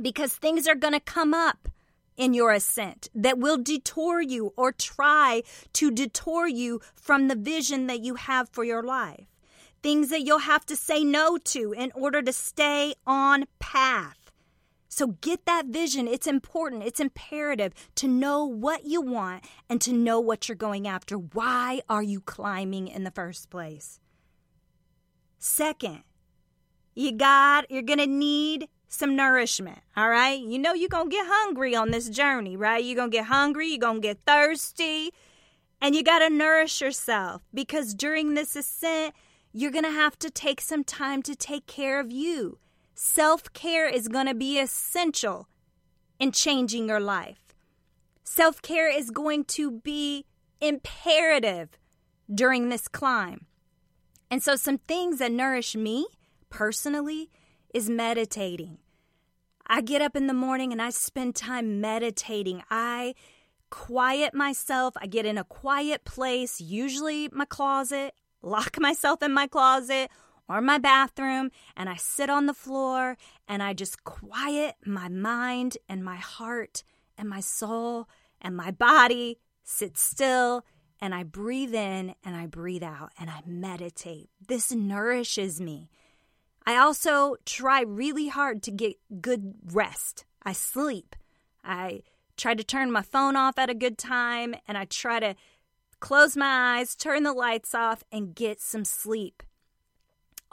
because 0.00 0.34
things 0.34 0.68
are 0.68 0.74
going 0.74 0.92
to 0.92 1.00
come 1.00 1.32
up 1.32 1.68
in 2.16 2.34
your 2.34 2.52
ascent 2.52 3.08
that 3.14 3.38
will 3.38 3.56
detour 3.56 4.20
you 4.20 4.52
or 4.56 4.70
try 4.70 5.42
to 5.72 5.90
detour 5.90 6.46
you 6.46 6.80
from 6.94 7.28
the 7.28 7.34
vision 7.34 7.86
that 7.86 8.00
you 8.00 8.14
have 8.16 8.48
for 8.50 8.62
your 8.62 8.82
life 8.82 9.26
things 9.84 10.08
that 10.08 10.22
you'll 10.22 10.38
have 10.38 10.64
to 10.64 10.74
say 10.74 11.04
no 11.04 11.36
to 11.36 11.72
in 11.72 11.92
order 11.94 12.22
to 12.22 12.32
stay 12.32 12.94
on 13.06 13.44
path. 13.58 14.23
So 14.94 15.08
get 15.08 15.44
that 15.46 15.66
vision. 15.66 16.06
It's 16.06 16.28
important, 16.28 16.84
it's 16.84 17.00
imperative 17.00 17.72
to 17.96 18.06
know 18.06 18.44
what 18.44 18.84
you 18.84 19.00
want 19.00 19.42
and 19.68 19.80
to 19.80 19.92
know 19.92 20.20
what 20.20 20.48
you're 20.48 20.54
going 20.54 20.86
after. 20.86 21.16
Why 21.16 21.82
are 21.88 22.02
you 22.04 22.20
climbing 22.20 22.86
in 22.86 23.02
the 23.02 23.10
first 23.10 23.50
place? 23.50 23.98
Second, 25.40 26.04
you 26.94 27.10
got 27.10 27.68
you're 27.72 27.82
going 27.82 27.98
to 27.98 28.06
need 28.06 28.68
some 28.86 29.16
nourishment, 29.16 29.80
all 29.96 30.08
right? 30.08 30.38
You 30.38 30.60
know 30.60 30.74
you're 30.74 30.88
going 30.88 31.10
to 31.10 31.16
get 31.16 31.26
hungry 31.28 31.74
on 31.74 31.90
this 31.90 32.08
journey, 32.08 32.56
right? 32.56 32.84
You're 32.84 32.94
going 32.94 33.10
to 33.10 33.16
get 33.16 33.26
hungry, 33.26 33.70
you're 33.70 33.78
going 33.78 34.00
to 34.00 34.08
get 34.08 34.20
thirsty, 34.24 35.10
and 35.80 35.96
you 35.96 36.04
got 36.04 36.20
to 36.20 36.30
nourish 36.30 36.80
yourself 36.80 37.42
because 37.52 37.94
during 37.94 38.34
this 38.34 38.54
ascent, 38.54 39.12
you're 39.52 39.72
going 39.72 39.84
to 39.84 39.90
have 39.90 40.16
to 40.20 40.30
take 40.30 40.60
some 40.60 40.84
time 40.84 41.20
to 41.22 41.34
take 41.34 41.66
care 41.66 41.98
of 41.98 42.12
you. 42.12 42.58
Self 42.94 43.52
care 43.52 43.88
is 43.88 44.08
going 44.08 44.26
to 44.26 44.34
be 44.34 44.58
essential 44.58 45.48
in 46.20 46.30
changing 46.32 46.88
your 46.88 47.00
life. 47.00 47.54
Self 48.22 48.62
care 48.62 48.88
is 48.88 49.10
going 49.10 49.44
to 49.44 49.70
be 49.70 50.24
imperative 50.60 51.78
during 52.32 52.68
this 52.68 52.86
climb. 52.88 53.46
And 54.30 54.42
so, 54.42 54.54
some 54.56 54.78
things 54.78 55.18
that 55.18 55.32
nourish 55.32 55.74
me 55.74 56.06
personally 56.50 57.30
is 57.72 57.90
meditating. 57.90 58.78
I 59.66 59.80
get 59.80 60.02
up 60.02 60.14
in 60.14 60.26
the 60.28 60.34
morning 60.34 60.72
and 60.72 60.80
I 60.80 60.90
spend 60.90 61.34
time 61.34 61.80
meditating. 61.80 62.62
I 62.70 63.14
quiet 63.70 64.34
myself. 64.34 64.94
I 64.98 65.06
get 65.06 65.26
in 65.26 65.36
a 65.36 65.44
quiet 65.44 66.04
place, 66.04 66.60
usually 66.60 67.28
my 67.32 67.44
closet 67.44 68.14
lock 68.44 68.76
myself 68.80 69.22
in 69.22 69.32
my 69.32 69.46
closet 69.46 70.10
or 70.48 70.60
my 70.60 70.78
bathroom 70.78 71.50
and 71.76 71.88
I 71.88 71.96
sit 71.96 72.30
on 72.30 72.46
the 72.46 72.54
floor 72.54 73.16
and 73.48 73.62
I 73.62 73.72
just 73.72 74.04
quiet 74.04 74.76
my 74.84 75.08
mind 75.08 75.78
and 75.88 76.04
my 76.04 76.16
heart 76.16 76.82
and 77.16 77.28
my 77.28 77.40
soul 77.40 78.08
and 78.40 78.56
my 78.56 78.70
body, 78.70 79.38
sit 79.62 79.96
still, 79.96 80.64
and 81.00 81.14
I 81.14 81.22
breathe 81.22 81.74
in 81.74 82.14
and 82.24 82.36
I 82.36 82.46
breathe 82.46 82.82
out 82.82 83.12
and 83.18 83.30
I 83.30 83.40
meditate. 83.46 84.28
This 84.46 84.72
nourishes 84.72 85.60
me. 85.60 85.90
I 86.66 86.76
also 86.76 87.36
try 87.44 87.82
really 87.82 88.28
hard 88.28 88.62
to 88.64 88.70
get 88.70 88.96
good 89.20 89.54
rest. 89.72 90.24
I 90.42 90.52
sleep. 90.52 91.16
I 91.62 92.02
try 92.36 92.54
to 92.54 92.64
turn 92.64 92.90
my 92.90 93.02
phone 93.02 93.36
off 93.36 93.58
at 93.58 93.70
a 93.70 93.74
good 93.74 93.98
time 93.98 94.54
and 94.66 94.76
I 94.76 94.86
try 94.86 95.20
to 95.20 95.34
close 96.00 96.36
my 96.36 96.78
eyes, 96.78 96.94
turn 96.94 97.22
the 97.22 97.32
lights 97.32 97.74
off, 97.74 98.02
and 98.12 98.34
get 98.34 98.60
some 98.60 98.84
sleep. 98.84 99.42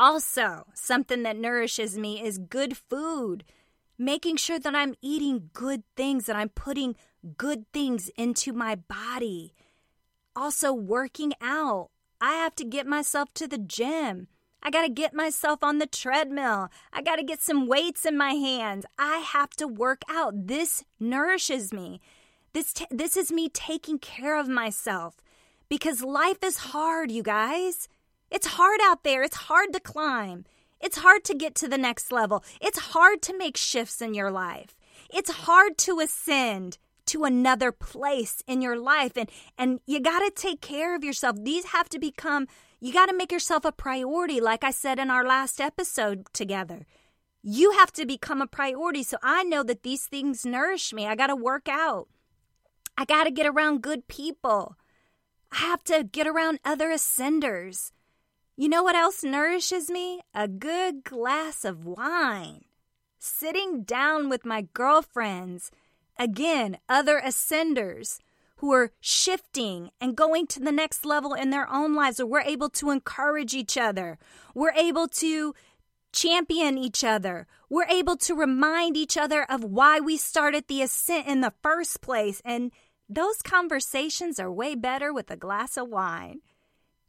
Also, 0.01 0.65
something 0.73 1.21
that 1.21 1.37
nourishes 1.37 1.95
me 1.95 2.23
is 2.23 2.39
good 2.39 2.75
food. 2.75 3.43
Making 3.99 4.35
sure 4.37 4.57
that 4.57 4.73
I'm 4.75 4.95
eating 4.99 5.51
good 5.53 5.83
things, 5.95 6.25
that 6.25 6.35
I'm 6.35 6.49
putting 6.49 6.95
good 7.37 7.71
things 7.71 8.09
into 8.17 8.51
my 8.51 8.73
body. 8.75 9.53
also 10.35 10.73
working 10.73 11.33
out. 11.41 11.89
I 12.19 12.33
have 12.33 12.55
to 12.55 12.65
get 12.65 12.87
myself 12.87 13.33
to 13.35 13.47
the 13.47 13.57
gym. 13.57 14.27
I 14.63 14.69
got 14.69 14.83
to 14.83 14.89
get 14.89 15.13
myself 15.13 15.63
on 15.63 15.79
the 15.79 15.87
treadmill. 15.87 16.69
I 16.93 17.01
got 17.01 17.17
to 17.17 17.23
get 17.23 17.41
some 17.41 17.67
weights 17.67 18.05
in 18.05 18.17
my 18.17 18.33
hands. 18.33 18.85
I 18.97 19.17
have 19.19 19.51
to 19.57 19.67
work 19.67 20.03
out. 20.09 20.47
This 20.47 20.83
nourishes 20.99 21.73
me. 21.73 21.99
This 22.53 22.73
t- 22.73 22.87
this 22.91 23.17
is 23.17 23.31
me 23.31 23.49
taking 23.49 23.97
care 23.99 24.39
of 24.39 24.47
myself 24.47 25.15
because 25.69 26.03
life 26.03 26.43
is 26.43 26.57
hard, 26.57 27.11
you 27.11 27.23
guys. 27.23 27.87
It's 28.31 28.47
hard 28.47 28.79
out 28.81 29.03
there. 29.03 29.21
It's 29.21 29.35
hard 29.35 29.73
to 29.73 29.79
climb. 29.79 30.45
It's 30.79 30.99
hard 30.99 31.23
to 31.25 31.35
get 31.35 31.53
to 31.55 31.67
the 31.67 31.77
next 31.77 32.11
level. 32.11 32.43
It's 32.59 32.79
hard 32.79 33.21
to 33.23 33.37
make 33.37 33.57
shifts 33.57 34.01
in 34.01 34.13
your 34.13 34.31
life. 34.31 34.75
It's 35.13 35.31
hard 35.31 35.77
to 35.79 35.99
ascend 35.99 36.77
to 37.07 37.25
another 37.25 37.71
place 37.71 38.41
in 38.47 38.61
your 38.61 38.77
life 38.77 39.17
and 39.17 39.29
and 39.57 39.79
you 39.85 39.99
got 39.99 40.19
to 40.19 40.31
take 40.33 40.61
care 40.61 40.95
of 40.95 41.03
yourself. 41.03 41.35
These 41.41 41.65
have 41.65 41.89
to 41.89 41.99
become 41.99 42.47
you 42.79 42.93
got 42.93 43.07
to 43.07 43.15
make 43.15 43.31
yourself 43.31 43.65
a 43.65 43.71
priority 43.71 44.39
like 44.39 44.63
I 44.63 44.71
said 44.71 44.97
in 44.97 45.11
our 45.11 45.25
last 45.25 45.59
episode 45.59 46.25
together. 46.33 46.85
You 47.43 47.71
have 47.71 47.91
to 47.93 48.05
become 48.05 48.41
a 48.41 48.47
priority 48.47 49.03
so 49.03 49.17
I 49.21 49.43
know 49.43 49.61
that 49.63 49.83
these 49.83 50.05
things 50.05 50.45
nourish 50.45 50.93
me. 50.93 51.05
I 51.05 51.15
got 51.15 51.27
to 51.27 51.35
work 51.35 51.67
out. 51.67 52.07
I 52.97 53.05
got 53.05 53.25
to 53.25 53.31
get 53.31 53.47
around 53.47 53.81
good 53.81 54.07
people. 54.07 54.75
I 55.51 55.57
have 55.57 55.83
to 55.85 56.03
get 56.03 56.27
around 56.27 56.59
other 56.63 56.89
ascenders. 56.89 57.91
You 58.61 58.69
know 58.69 58.83
what 58.83 58.95
else 58.95 59.23
nourishes 59.23 59.89
me? 59.89 60.21
A 60.35 60.47
good 60.47 61.03
glass 61.03 61.65
of 61.65 61.83
wine. 61.83 62.65
Sitting 63.17 63.81
down 63.81 64.29
with 64.29 64.45
my 64.45 64.67
girlfriends. 64.75 65.71
Again, 66.19 66.77
other 66.87 67.19
ascenders 67.19 68.19
who 68.57 68.71
are 68.71 68.91
shifting 68.99 69.89
and 69.99 70.15
going 70.15 70.45
to 70.45 70.59
the 70.59 70.71
next 70.71 71.05
level 71.07 71.33
in 71.33 71.49
their 71.49 71.67
own 71.73 71.95
lives, 71.95 72.19
or 72.19 72.27
we're 72.27 72.41
able 72.41 72.69
to 72.69 72.91
encourage 72.91 73.55
each 73.55 73.77
other. 73.77 74.19
We're 74.53 74.73
able 74.73 75.07
to 75.07 75.55
champion 76.13 76.77
each 76.77 77.03
other. 77.03 77.47
We're 77.67 77.89
able 77.89 78.15
to 78.17 78.35
remind 78.35 78.95
each 78.95 79.17
other 79.17 79.43
of 79.49 79.63
why 79.63 79.99
we 79.99 80.17
started 80.17 80.65
the 80.67 80.83
ascent 80.83 81.25
in 81.25 81.41
the 81.41 81.53
first 81.63 82.01
place. 82.01 82.43
And 82.45 82.71
those 83.09 83.41
conversations 83.41 84.39
are 84.39 84.51
way 84.51 84.75
better 84.75 85.11
with 85.11 85.31
a 85.31 85.35
glass 85.35 85.77
of 85.77 85.89
wine. 85.89 86.41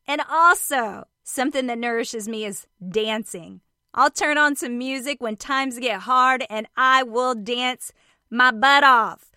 And 0.07 0.21
also, 0.29 1.07
Something 1.25 1.69
that 1.69 1.79
nourishes 1.79 2.29
me 2.29 2.45
is 2.45 2.67
dancing. 2.87 3.61
I'll 3.95 4.11
turn 4.11 4.39
on 4.39 4.57
some 4.57 4.79
music 4.79 5.21
when 5.21 5.37
times 5.37 5.79
get 5.79 6.01
hard 6.01 6.45
and 6.51 6.67
I 6.77 7.05
will 7.05 7.35
dance 7.35 7.93
my 8.31 8.51
butt 8.51 8.83
off. 8.83 9.31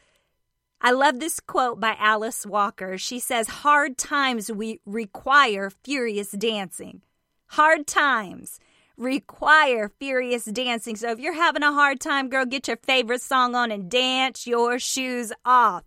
I 0.82 0.92
love 0.92 1.20
this 1.20 1.40
quote 1.40 1.80
by 1.80 1.96
Alice 2.00 2.46
Walker. 2.46 2.98
She 2.98 3.20
says, 3.20 3.48
Hard 3.48 3.98
times 3.98 4.52
we 4.52 4.80
require 4.86 5.70
furious 5.70 6.32
dancing. 6.32 7.02
Hard 7.48 7.86
times 7.86 8.60
require 8.98 9.92
furious 10.00 10.46
dancing. 10.46 10.96
So 10.96 11.12
if 11.12 11.20
you're 11.20 11.34
having 11.34 11.64
a 11.64 11.74
hard 11.74 12.00
time, 12.00 12.30
girl, 12.30 12.46
get 12.46 12.68
your 12.68 12.78
favorite 12.78 13.22
song 13.22 13.56
on 13.56 13.72
and 13.72 13.90
dance 13.90 14.48
your 14.48 14.80
shoes 14.80 15.32
off. 15.44 15.84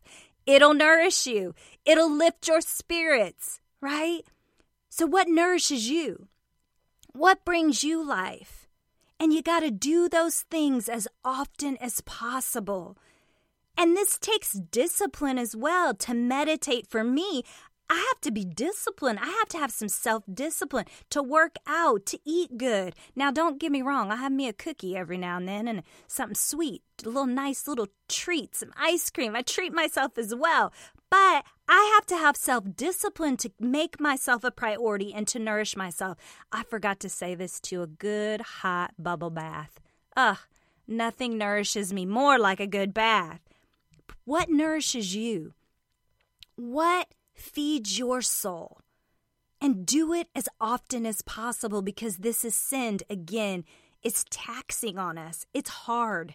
It'll 0.46 0.74
nourish 0.74 1.26
you, 1.26 1.54
it'll 1.84 2.10
lift 2.10 2.48
your 2.48 2.60
spirits, 2.60 3.60
right? 3.80 4.22
So, 4.98 5.06
what 5.06 5.28
nourishes 5.28 5.88
you? 5.88 6.26
What 7.12 7.44
brings 7.44 7.84
you 7.84 8.04
life? 8.04 8.66
And 9.20 9.32
you 9.32 9.42
got 9.44 9.60
to 9.60 9.70
do 9.70 10.08
those 10.08 10.40
things 10.50 10.88
as 10.88 11.06
often 11.24 11.76
as 11.76 12.00
possible. 12.00 12.98
And 13.76 13.96
this 13.96 14.18
takes 14.18 14.54
discipline 14.54 15.38
as 15.38 15.54
well 15.54 15.94
to 15.94 16.14
meditate. 16.14 16.88
For 16.88 17.04
me, 17.04 17.44
I 17.88 17.94
have 17.94 18.20
to 18.22 18.32
be 18.32 18.44
disciplined. 18.44 19.20
I 19.20 19.26
have 19.26 19.46
to 19.50 19.58
have 19.58 19.70
some 19.70 19.88
self 19.88 20.24
discipline 20.34 20.86
to 21.10 21.22
work 21.22 21.58
out, 21.64 22.04
to 22.06 22.18
eat 22.24 22.58
good. 22.58 22.96
Now, 23.14 23.30
don't 23.30 23.60
get 23.60 23.70
me 23.70 23.82
wrong, 23.82 24.10
I 24.10 24.16
have 24.16 24.32
me 24.32 24.48
a 24.48 24.52
cookie 24.52 24.96
every 24.96 25.16
now 25.16 25.36
and 25.36 25.46
then 25.46 25.68
and 25.68 25.84
something 26.08 26.34
sweet, 26.34 26.82
a 27.04 27.06
little 27.06 27.24
nice 27.26 27.68
little 27.68 27.86
treat, 28.08 28.56
some 28.56 28.72
ice 28.76 29.10
cream. 29.10 29.36
I 29.36 29.42
treat 29.42 29.72
myself 29.72 30.18
as 30.18 30.34
well. 30.34 30.72
But 31.08 31.44
I 31.68 31.92
have 31.94 32.06
to 32.06 32.16
have 32.16 32.36
self 32.36 32.64
discipline 32.76 33.36
to 33.38 33.50
make 33.60 34.00
myself 34.00 34.42
a 34.42 34.50
priority 34.50 35.12
and 35.12 35.28
to 35.28 35.38
nourish 35.38 35.76
myself. 35.76 36.16
I 36.50 36.62
forgot 36.62 36.98
to 37.00 37.10
say 37.10 37.34
this 37.34 37.60
to 37.62 37.82
a 37.82 37.86
good 37.86 38.40
hot 38.40 38.94
bubble 38.98 39.30
bath. 39.30 39.78
Ugh, 40.16 40.38
nothing 40.86 41.36
nourishes 41.36 41.92
me 41.92 42.06
more 42.06 42.38
like 42.38 42.58
a 42.58 42.66
good 42.66 42.94
bath. 42.94 43.40
What 44.24 44.48
nourishes 44.48 45.14
you? 45.14 45.52
What 46.56 47.08
feeds 47.34 47.98
your 47.98 48.22
soul? 48.22 48.80
And 49.60 49.84
do 49.84 50.14
it 50.14 50.28
as 50.34 50.48
often 50.60 51.04
as 51.04 51.20
possible 51.22 51.82
because 51.82 52.18
this 52.18 52.44
is 52.44 52.54
sinned 52.54 53.02
again. 53.10 53.64
It's 54.02 54.24
taxing 54.30 54.98
on 54.98 55.18
us, 55.18 55.44
it's 55.52 55.70
hard. 55.70 56.34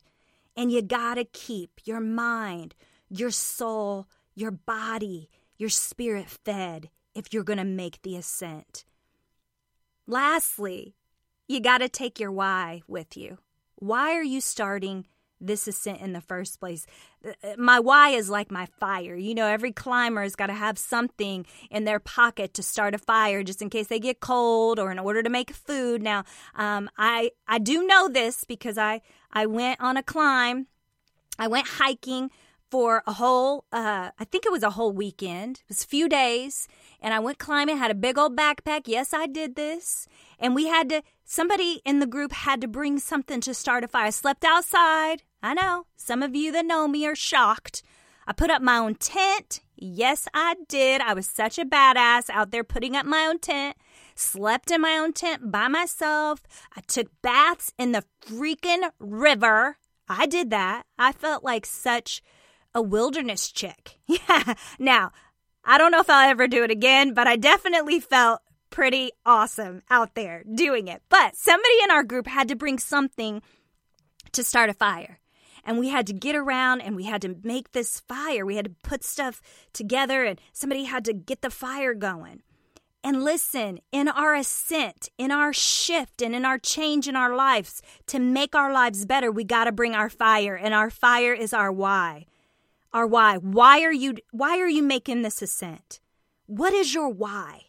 And 0.55 0.71
you 0.71 0.84
gotta 0.84 1.25
keep 1.25 1.81
your 1.86 1.99
mind, 1.99 2.75
your 3.10 3.31
soul, 3.31 4.07
your 4.35 4.51
body, 4.51 5.29
your 5.57 5.69
spirit 5.69 6.29
fed 6.29 6.89
if 7.15 7.33
you're 7.33 7.43
going 7.43 7.59
to 7.59 7.63
make 7.63 8.01
the 8.01 8.15
ascent. 8.15 8.85
Lastly, 10.07 10.95
you 11.47 11.59
got 11.59 11.79
to 11.79 11.89
take 11.89 12.19
your 12.19 12.31
why 12.31 12.81
with 12.87 13.15
you. 13.15 13.37
Why 13.75 14.13
are 14.13 14.23
you 14.23 14.41
starting 14.41 15.05
this 15.39 15.67
ascent 15.67 15.99
in 15.99 16.13
the 16.13 16.21
first 16.21 16.59
place? 16.59 16.85
My 17.57 17.79
why 17.79 18.09
is 18.09 18.29
like 18.29 18.49
my 18.49 18.65
fire. 18.79 19.15
You 19.15 19.35
know, 19.35 19.45
every 19.45 19.71
climber 19.71 20.23
has 20.23 20.35
got 20.35 20.47
to 20.47 20.53
have 20.53 20.77
something 20.77 21.45
in 21.69 21.83
their 21.83 21.99
pocket 21.99 22.53
to 22.55 22.63
start 22.63 22.95
a 22.95 22.97
fire 22.97 23.43
just 23.43 23.61
in 23.61 23.69
case 23.69 23.87
they 23.87 23.99
get 23.99 24.19
cold 24.19 24.79
or 24.79 24.91
in 24.91 24.99
order 24.99 25.21
to 25.21 25.29
make 25.29 25.51
food. 25.51 26.01
Now, 26.01 26.23
um, 26.55 26.89
I 26.97 27.31
I 27.47 27.59
do 27.59 27.85
know 27.85 28.07
this 28.07 28.45
because 28.45 28.77
I 28.77 29.01
I 29.31 29.45
went 29.45 29.81
on 29.81 29.97
a 29.97 30.03
climb. 30.03 30.67
I 31.37 31.47
went 31.47 31.67
hiking 31.67 32.31
for 32.73 33.03
a 33.05 33.13
whole, 33.13 33.65
uh, 33.71 34.09
I 34.17 34.25
think 34.25 34.47
it 34.47 34.51
was 34.51 34.63
a 34.63 34.71
whole 34.71 34.91
weekend. 34.91 35.57
It 35.57 35.69
was 35.69 35.83
a 35.83 35.88
few 35.88 36.09
days. 36.09 36.67
And 36.99 37.13
I 37.13 37.19
went 37.19 37.38
climbing, 37.38 37.77
had 37.77 37.91
a 37.91 37.93
big 37.93 38.17
old 38.17 38.36
backpack. 38.36 38.88
Yes, 38.88 39.13
I 39.13 39.27
did 39.27 39.55
this. 39.55 40.07
And 40.39 40.55
we 40.55 40.65
had 40.65 40.89
to, 40.89 41.03
somebody 41.23 41.83
in 41.86 41.99
the 41.99 42.07
group 42.07 42.31
had 42.31 42.62
to 42.62 42.67
bring 42.67 42.97
something 42.97 43.41
to 43.41 43.53
start 43.53 43.83
a 43.83 43.88
fire. 43.88 44.07
I 44.07 44.09
slept 44.09 44.43
outside. 44.43 45.21
I 45.43 45.53
know. 45.53 45.86
Some 45.97 46.23
of 46.23 46.36
you 46.36 46.51
that 46.51 46.65
know 46.65 46.88
me 46.88 47.05
are 47.05 47.13
shocked. 47.13 47.83
I 48.25 48.33
put 48.33 48.49
up 48.49 48.63
my 48.63 48.77
own 48.77 48.95
tent. 48.95 49.59
Yes, 49.75 50.27
I 50.33 50.55
did. 50.67 50.99
I 50.99 51.13
was 51.13 51.27
such 51.27 51.59
a 51.59 51.65
badass 51.65 52.31
out 52.31 52.49
there 52.49 52.63
putting 52.63 52.95
up 52.95 53.05
my 53.05 53.27
own 53.27 53.38
tent. 53.38 53.77
Slept 54.15 54.71
in 54.71 54.81
my 54.81 54.97
own 54.97 55.13
tent 55.13 55.51
by 55.51 55.67
myself. 55.67 56.41
I 56.75 56.81
took 56.88 57.12
baths 57.21 57.71
in 57.77 57.91
the 57.91 58.03
freaking 58.25 58.89
river. 58.97 59.77
I 60.09 60.25
did 60.25 60.49
that. 60.49 60.88
I 60.97 61.12
felt 61.12 61.43
like 61.43 61.67
such 61.67 62.23
a 62.73 62.81
wilderness 62.81 63.51
chick. 63.51 63.99
Yeah. 64.07 64.53
Now, 64.79 65.12
I 65.63 65.77
don't 65.77 65.91
know 65.91 65.99
if 65.99 66.09
I'll 66.09 66.29
ever 66.29 66.47
do 66.47 66.63
it 66.63 66.71
again, 66.71 67.13
but 67.13 67.25
I 67.27 67.36
definitely 67.36 67.99
felt 67.99 68.41
pretty 68.69 69.12
awesome 69.25 69.81
out 69.89 70.15
there 70.15 70.43
doing 70.53 70.88
it. 70.88 71.01
But 71.09 71.36
somebody 71.36 71.75
in 71.83 71.91
our 71.91 72.03
group 72.03 72.27
had 72.27 72.47
to 72.49 72.55
bring 72.55 72.79
something 72.79 73.41
to 74.33 74.43
start 74.43 74.69
a 74.69 74.73
fire. 74.73 75.19
And 75.63 75.79
we 75.79 75.89
had 75.89 76.07
to 76.07 76.13
get 76.13 76.36
around 76.36 76.81
and 76.81 76.95
we 76.95 77.05
had 77.05 77.21
to 77.21 77.38
make 77.43 77.71
this 77.71 78.01
fire. 78.01 78.45
We 78.45 78.57
had 78.57 78.65
to 78.65 78.75
put 78.83 79.03
stuff 79.03 79.41
together 79.71 80.25
and 80.25 80.39
somebody 80.51 80.83
had 80.83 81.05
to 81.05 81.13
get 81.13 81.41
the 81.41 81.49
fire 81.49 81.93
going. 81.93 82.41
And 83.05 83.23
listen, 83.23 83.79
in 83.91 84.07
our 84.07 84.33
ascent, 84.33 85.09
in 85.17 85.29
our 85.29 85.51
shift, 85.51 86.21
and 86.21 86.33
in 86.33 86.45
our 86.45 86.57
change 86.57 87.07
in 87.07 87.17
our 87.17 87.36
lives, 87.36 87.81
to 88.07 88.17
make 88.17 88.55
our 88.55 88.71
lives 88.71 89.05
better, 89.05 89.29
we 89.29 89.43
got 89.43 89.65
to 89.65 89.73
bring 89.73 89.93
our 89.93 90.09
fire. 90.09 90.55
And 90.55 90.73
our 90.73 90.89
fire 90.89 91.33
is 91.33 91.53
our 91.53 91.71
why 91.71 92.27
our 92.93 93.08
why. 93.08 93.38
Why 93.38 93.82
are 93.82 93.91
you 93.91 94.15
why 94.32 94.60
are 94.60 94.69
you 94.69 94.84
making 94.84 95.21
this 95.21 95.41
ascent? 95.41 95.99
What 96.45 96.73
is 96.73 96.93
your 96.93 97.10
why? 97.10 97.63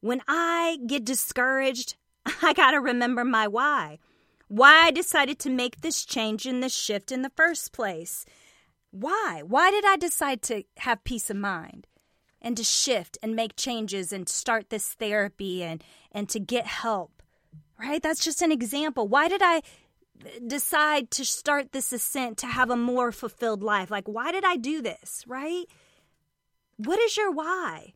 When 0.00 0.22
I 0.28 0.78
get 0.86 1.04
discouraged, 1.04 1.96
I 2.42 2.52
got 2.52 2.72
to 2.72 2.80
remember 2.80 3.24
my 3.24 3.48
why. 3.48 3.98
Why 4.48 4.84
I 4.84 4.90
decided 4.92 5.38
to 5.40 5.50
make 5.50 5.80
this 5.80 6.04
change 6.04 6.46
and 6.46 6.62
this 6.62 6.74
shift 6.74 7.10
in 7.10 7.22
the 7.22 7.32
first 7.36 7.72
place. 7.72 8.24
Why? 8.92 9.42
Why 9.44 9.70
did 9.70 9.84
I 9.84 9.96
decide 9.96 10.42
to 10.42 10.62
have 10.78 11.02
peace 11.02 11.28
of 11.28 11.36
mind 11.36 11.88
and 12.40 12.56
to 12.56 12.62
shift 12.62 13.18
and 13.22 13.34
make 13.34 13.56
changes 13.56 14.12
and 14.12 14.28
start 14.28 14.70
this 14.70 14.94
therapy 14.94 15.64
and 15.64 15.82
and 16.12 16.28
to 16.28 16.38
get 16.38 16.66
help? 16.66 17.22
Right? 17.78 18.02
That's 18.02 18.24
just 18.24 18.40
an 18.40 18.52
example. 18.52 19.08
Why 19.08 19.28
did 19.28 19.42
I 19.42 19.62
decide 20.46 21.10
to 21.12 21.24
start 21.24 21.72
this 21.72 21.92
ascent 21.92 22.38
to 22.38 22.46
have 22.46 22.70
a 22.70 22.76
more 22.76 23.12
fulfilled 23.12 23.62
life? 23.62 23.90
Like, 23.90 24.06
why 24.06 24.32
did 24.32 24.44
I 24.44 24.56
do 24.56 24.82
this, 24.82 25.24
right? 25.26 25.64
What 26.76 26.98
is 27.00 27.16
your 27.16 27.30
why? 27.30 27.92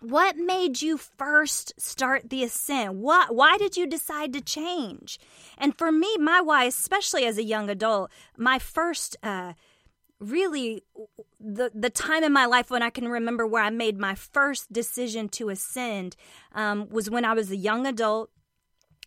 What 0.00 0.36
made 0.36 0.82
you 0.82 0.96
first 0.96 1.72
start 1.80 2.28
the 2.28 2.42
ascent? 2.42 2.94
What, 2.94 3.34
why 3.34 3.56
did 3.56 3.76
you 3.76 3.86
decide 3.86 4.32
to 4.32 4.40
change? 4.40 5.20
And 5.56 5.78
for 5.78 5.92
me, 5.92 6.16
my 6.18 6.40
why, 6.40 6.64
especially 6.64 7.24
as 7.24 7.38
a 7.38 7.44
young 7.44 7.70
adult, 7.70 8.10
my 8.36 8.58
first 8.58 9.16
uh, 9.22 9.52
really 10.22 10.82
the 11.40 11.70
the 11.74 11.90
time 11.90 12.22
in 12.22 12.32
my 12.32 12.46
life 12.46 12.70
when 12.70 12.82
I 12.82 12.90
can 12.90 13.08
remember 13.08 13.46
where 13.46 13.62
I 13.62 13.70
made 13.70 13.98
my 13.98 14.14
first 14.14 14.72
decision 14.72 15.28
to 15.30 15.48
ascend 15.50 16.16
um, 16.54 16.88
was 16.88 17.10
when 17.10 17.24
I 17.24 17.34
was 17.34 17.50
a 17.50 17.56
young 17.56 17.86
adult. 17.86 18.30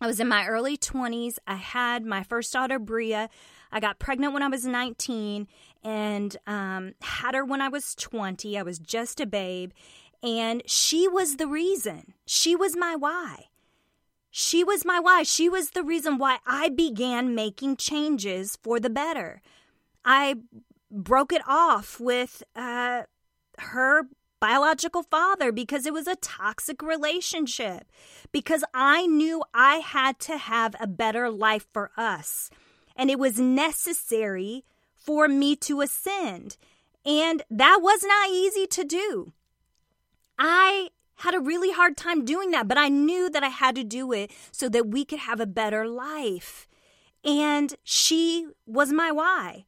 I 0.00 0.06
was 0.06 0.20
in 0.20 0.28
my 0.28 0.46
early 0.46 0.76
20s. 0.76 1.38
I 1.46 1.54
had 1.54 2.04
my 2.04 2.22
first 2.22 2.52
daughter, 2.52 2.78
Bria. 2.78 3.30
I 3.72 3.80
got 3.80 3.98
pregnant 3.98 4.32
when 4.32 4.42
I 4.42 4.48
was 4.48 4.66
19 4.66 5.48
and 5.82 6.36
um, 6.46 6.94
had 7.00 7.34
her 7.34 7.44
when 7.44 7.60
I 7.60 7.68
was 7.68 7.94
20. 7.94 8.58
I 8.58 8.62
was 8.62 8.78
just 8.78 9.20
a 9.20 9.26
babe. 9.26 9.72
And 10.22 10.62
she 10.66 11.08
was 11.08 11.36
the 11.36 11.46
reason. 11.46 12.14
She 12.26 12.54
was 12.54 12.76
my 12.76 12.94
why. 12.94 13.46
She 14.30 14.62
was 14.62 14.84
my 14.84 15.00
why. 15.00 15.22
She 15.22 15.48
was 15.48 15.70
the 15.70 15.82
reason 15.82 16.18
why 16.18 16.38
I 16.46 16.68
began 16.68 17.34
making 17.34 17.76
changes 17.76 18.58
for 18.62 18.78
the 18.78 18.90
better. 18.90 19.40
I 20.04 20.36
broke 20.90 21.32
it 21.32 21.42
off 21.48 21.98
with 21.98 22.42
uh, 22.54 23.04
her 23.58 24.08
biological 24.46 25.02
father 25.02 25.50
because 25.50 25.86
it 25.86 25.92
was 25.92 26.06
a 26.06 26.14
toxic 26.14 26.80
relationship, 26.80 27.90
because 28.30 28.62
I 28.72 29.04
knew 29.04 29.42
I 29.52 29.78
had 29.78 30.20
to 30.20 30.38
have 30.38 30.76
a 30.78 30.86
better 30.86 31.28
life 31.30 31.66
for 31.72 31.90
us. 31.96 32.48
And 32.94 33.10
it 33.10 33.18
was 33.18 33.40
necessary 33.40 34.64
for 34.94 35.26
me 35.26 35.56
to 35.56 35.80
ascend. 35.80 36.56
And 37.04 37.42
that 37.50 37.80
was 37.82 38.04
not 38.04 38.30
easy 38.30 38.68
to 38.68 38.84
do. 38.84 39.32
I 40.38 40.90
had 41.16 41.34
a 41.34 41.40
really 41.40 41.72
hard 41.72 41.96
time 41.96 42.24
doing 42.24 42.52
that, 42.52 42.68
but 42.68 42.78
I 42.78 42.88
knew 42.88 43.28
that 43.28 43.42
I 43.42 43.48
had 43.48 43.74
to 43.74 43.82
do 43.82 44.12
it 44.12 44.30
so 44.52 44.68
that 44.68 44.86
we 44.86 45.04
could 45.04 45.18
have 45.18 45.40
a 45.40 45.46
better 45.46 45.88
life. 45.88 46.68
And 47.24 47.74
she 47.82 48.46
was 48.64 48.92
my 48.92 49.10
why. 49.10 49.64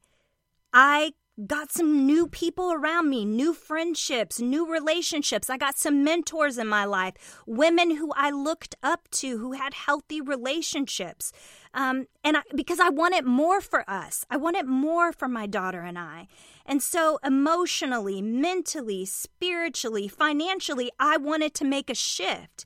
I 0.71 1.15
got 1.45 1.71
some 1.71 2.05
new 2.05 2.27
people 2.27 2.71
around 2.71 3.09
me, 3.09 3.23
new 3.23 3.53
friendships, 3.53 4.39
new 4.39 4.69
relationships. 4.69 5.49
I 5.49 5.57
got 5.57 5.77
some 5.77 6.03
mentors 6.03 6.57
in 6.57 6.67
my 6.67 6.85
life, 6.85 7.41
women 7.45 7.95
who 7.95 8.11
I 8.15 8.31
looked 8.31 8.75
up 8.83 9.07
to 9.11 9.37
who 9.37 9.53
had 9.53 9.73
healthy 9.73 10.19
relationships. 10.21 11.31
Um, 11.73 12.07
and 12.23 12.37
I, 12.37 12.41
because 12.55 12.79
I 12.79 12.89
wanted 12.89 13.25
more 13.25 13.61
for 13.61 13.89
us, 13.89 14.25
I 14.29 14.37
wanted 14.37 14.65
more 14.65 15.13
for 15.13 15.27
my 15.27 15.45
daughter 15.45 15.81
and 15.81 15.97
I. 15.97 16.27
And 16.65 16.83
so, 16.83 17.19
emotionally, 17.23 18.21
mentally, 18.21 19.05
spiritually, 19.05 20.07
financially, 20.07 20.91
I 20.99 21.17
wanted 21.17 21.53
to 21.55 21.65
make 21.65 21.89
a 21.89 21.95
shift. 21.95 22.65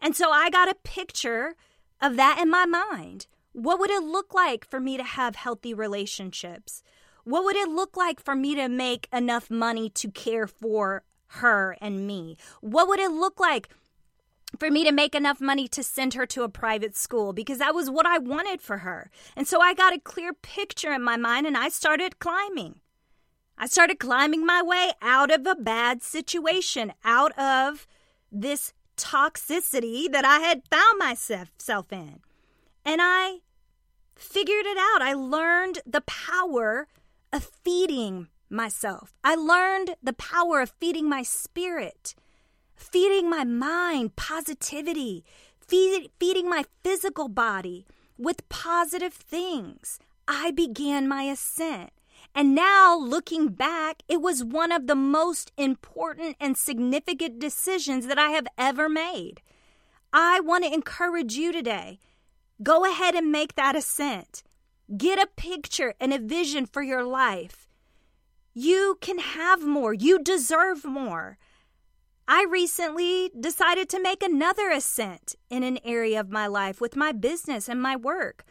And 0.00 0.16
so, 0.16 0.30
I 0.30 0.50
got 0.50 0.70
a 0.70 0.76
picture 0.82 1.54
of 2.00 2.16
that 2.16 2.38
in 2.40 2.50
my 2.50 2.64
mind. 2.64 3.26
What 3.52 3.78
would 3.78 3.90
it 3.90 4.02
look 4.02 4.34
like 4.34 4.68
for 4.68 4.80
me 4.80 4.96
to 4.96 5.04
have 5.04 5.36
healthy 5.36 5.74
relationships? 5.74 6.82
What 7.24 7.44
would 7.44 7.56
it 7.56 7.68
look 7.68 7.96
like 7.96 8.20
for 8.20 8.34
me 8.34 8.54
to 8.54 8.68
make 8.68 9.08
enough 9.12 9.50
money 9.50 9.88
to 9.90 10.10
care 10.10 10.46
for 10.46 11.02
her 11.28 11.76
and 11.80 12.06
me? 12.06 12.36
What 12.60 12.86
would 12.88 13.00
it 13.00 13.10
look 13.10 13.40
like 13.40 13.68
for 14.58 14.70
me 14.70 14.84
to 14.84 14.92
make 14.92 15.14
enough 15.14 15.40
money 15.40 15.66
to 15.68 15.82
send 15.82 16.14
her 16.14 16.26
to 16.26 16.42
a 16.42 16.48
private 16.48 16.96
school? 16.96 17.32
Because 17.32 17.58
that 17.58 17.74
was 17.74 17.90
what 17.90 18.06
I 18.06 18.18
wanted 18.18 18.60
for 18.60 18.78
her. 18.78 19.10
And 19.34 19.48
so 19.48 19.60
I 19.60 19.74
got 19.74 19.94
a 19.94 20.00
clear 20.00 20.32
picture 20.34 20.92
in 20.92 21.02
my 21.02 21.16
mind 21.16 21.46
and 21.46 21.56
I 21.56 21.70
started 21.70 22.18
climbing. 22.18 22.80
I 23.56 23.66
started 23.66 23.98
climbing 23.98 24.44
my 24.44 24.62
way 24.62 24.92
out 25.00 25.30
of 25.30 25.46
a 25.46 25.54
bad 25.54 26.02
situation, 26.02 26.92
out 27.04 27.36
of 27.38 27.86
this 28.30 28.72
toxicity 28.96 30.10
that 30.10 30.24
I 30.24 30.40
had 30.40 30.62
found 30.70 30.98
myself 30.98 31.92
in. 31.92 32.20
And 32.84 33.00
I 33.02 33.38
figured 34.14 34.66
it 34.66 34.76
out. 34.76 35.02
I 35.02 35.14
learned 35.14 35.80
the 35.86 36.02
power 36.02 36.86
of 37.34 37.50
feeding 37.64 38.28
myself. 38.48 39.12
I 39.24 39.34
learned 39.34 39.96
the 40.00 40.12
power 40.12 40.60
of 40.60 40.72
feeding 40.78 41.08
my 41.08 41.24
spirit, 41.24 42.14
feeding 42.76 43.28
my 43.28 43.42
mind 43.42 44.14
positivity, 44.14 45.24
feed, 45.60 46.10
feeding 46.20 46.48
my 46.48 46.64
physical 46.84 47.28
body 47.28 47.86
with 48.16 48.48
positive 48.48 49.12
things. 49.12 49.98
I 50.28 50.52
began 50.52 51.08
my 51.08 51.24
ascent. 51.24 51.90
And 52.36 52.54
now, 52.54 52.96
looking 52.96 53.48
back, 53.48 54.04
it 54.08 54.20
was 54.20 54.44
one 54.44 54.70
of 54.70 54.86
the 54.86 54.94
most 54.94 55.50
important 55.56 56.36
and 56.40 56.56
significant 56.56 57.40
decisions 57.40 58.06
that 58.06 58.18
I 58.18 58.30
have 58.30 58.46
ever 58.56 58.88
made. 58.88 59.42
I 60.12 60.38
want 60.38 60.64
to 60.64 60.72
encourage 60.72 61.34
you 61.34 61.52
today 61.52 61.98
go 62.62 62.84
ahead 62.84 63.16
and 63.16 63.32
make 63.32 63.56
that 63.56 63.74
ascent. 63.74 64.44
Get 64.96 65.18
a 65.18 65.28
picture 65.36 65.94
and 65.98 66.12
a 66.12 66.18
vision 66.18 66.66
for 66.66 66.82
your 66.82 67.04
life. 67.04 67.66
You 68.52 68.98
can 69.00 69.18
have 69.18 69.66
more, 69.66 69.94
you 69.94 70.22
deserve 70.22 70.84
more. 70.84 71.38
I 72.28 72.46
recently 72.50 73.30
decided 73.38 73.88
to 73.90 74.02
make 74.02 74.22
another 74.22 74.70
ascent 74.70 75.34
in 75.50 75.62
an 75.62 75.78
area 75.84 76.20
of 76.20 76.30
my 76.30 76.46
life 76.46 76.80
with 76.80 76.96
my 76.96 77.12
business 77.12 77.68
and 77.68 77.82
my 77.82 77.96
work. 77.96 78.44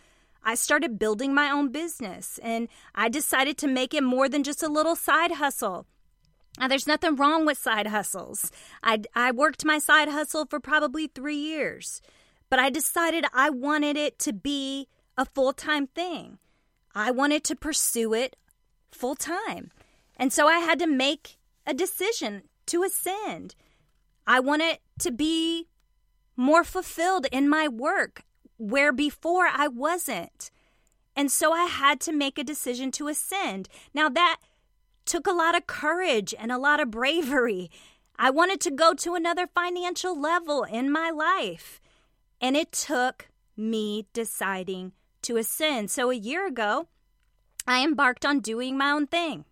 I 0.44 0.56
started 0.56 1.00
building 1.00 1.34
my 1.34 1.50
own 1.50 1.72
business 1.72 2.40
and 2.44 2.68
I 2.94 3.10
decided 3.10 3.58
to 3.60 3.68
make 3.68 3.94
it 3.94 4.04
more 4.04 4.28
than 4.28 4.44
just 4.44 4.62
a 4.62 4.68
little 4.68 4.96
side 4.96 5.34
hustle. 5.34 5.86
Now, 6.60 6.68
there's 6.68 6.88
nothing 6.88 7.16
wrong 7.16 7.46
with 7.46 7.58
side 7.58 7.88
hustles. 7.88 8.52
I, 8.84 9.02
I 9.16 9.32
worked 9.32 9.66
my 9.66 9.80
side 9.80 10.10
hustle 10.10 10.46
for 10.46 10.60
probably 10.60 11.08
three 11.08 11.38
years, 11.38 12.02
but 12.50 12.60
I 12.60 12.70
decided 12.70 13.26
I 13.34 13.50
wanted 13.50 13.98
it 13.98 14.20
to 14.20 14.34
be 14.34 14.88
a 15.18 15.26
full 15.26 15.54
time 15.54 15.88
thing. 15.88 16.40
I 16.96 17.12
wanted 17.12 17.44
to 17.46 17.56
pursue 17.56 18.14
it 18.14 18.36
full 18.92 19.16
time. 19.16 19.72
And 20.16 20.32
so 20.32 20.48
I 20.48 20.60
had 20.60 20.80
to 20.80 20.88
make 20.88 21.38
a 21.66 21.74
decision 21.74 22.44
to 22.68 22.84
ascend. 22.84 23.56
I 24.28 24.40
wanted 24.40 24.80
to 25.00 25.12
be 25.12 25.68
more 26.36 26.64
fulfilled 26.64 27.28
in 27.32 27.50
my 27.50 27.68
work 27.68 28.24
where 28.58 28.92
before 28.92 29.48
I 29.52 29.68
wasn't. 29.68 30.52
And 31.16 31.32
so 31.32 31.52
I 31.52 31.66
had 31.66 32.00
to 32.02 32.12
make 32.12 32.38
a 32.38 32.44
decision 32.44 32.92
to 32.92 33.08
ascend. 33.08 33.70
Now, 33.94 34.10
that 34.10 34.38
took 35.06 35.28
a 35.28 35.32
lot 35.32 35.56
of 35.56 35.68
courage 35.68 36.34
and 36.38 36.52
a 36.52 36.58
lot 36.58 36.80
of 36.80 36.92
bravery. 36.92 37.70
I 38.18 38.30
wanted 38.30 38.62
to 38.62 38.72
go 38.72 38.94
to 38.94 39.16
another 39.16 39.48
financial 39.48 40.20
level 40.20 40.64
in 40.64 40.92
my 40.92 41.10
life. 41.10 41.82
And 42.40 42.56
it 42.56 42.72
took 42.72 43.28
me 43.56 44.08
deciding 44.14 44.94
to 45.24 45.38
ascend. 45.38 45.92
So 45.92 46.10
a 46.10 46.16
year 46.16 46.48
ago, 46.48 46.88
I 47.66 47.84
embarked 47.84 48.26
on 48.26 48.40
doing 48.40 48.78
my 48.78 48.92
own 48.92 49.08
thing, 49.08 49.46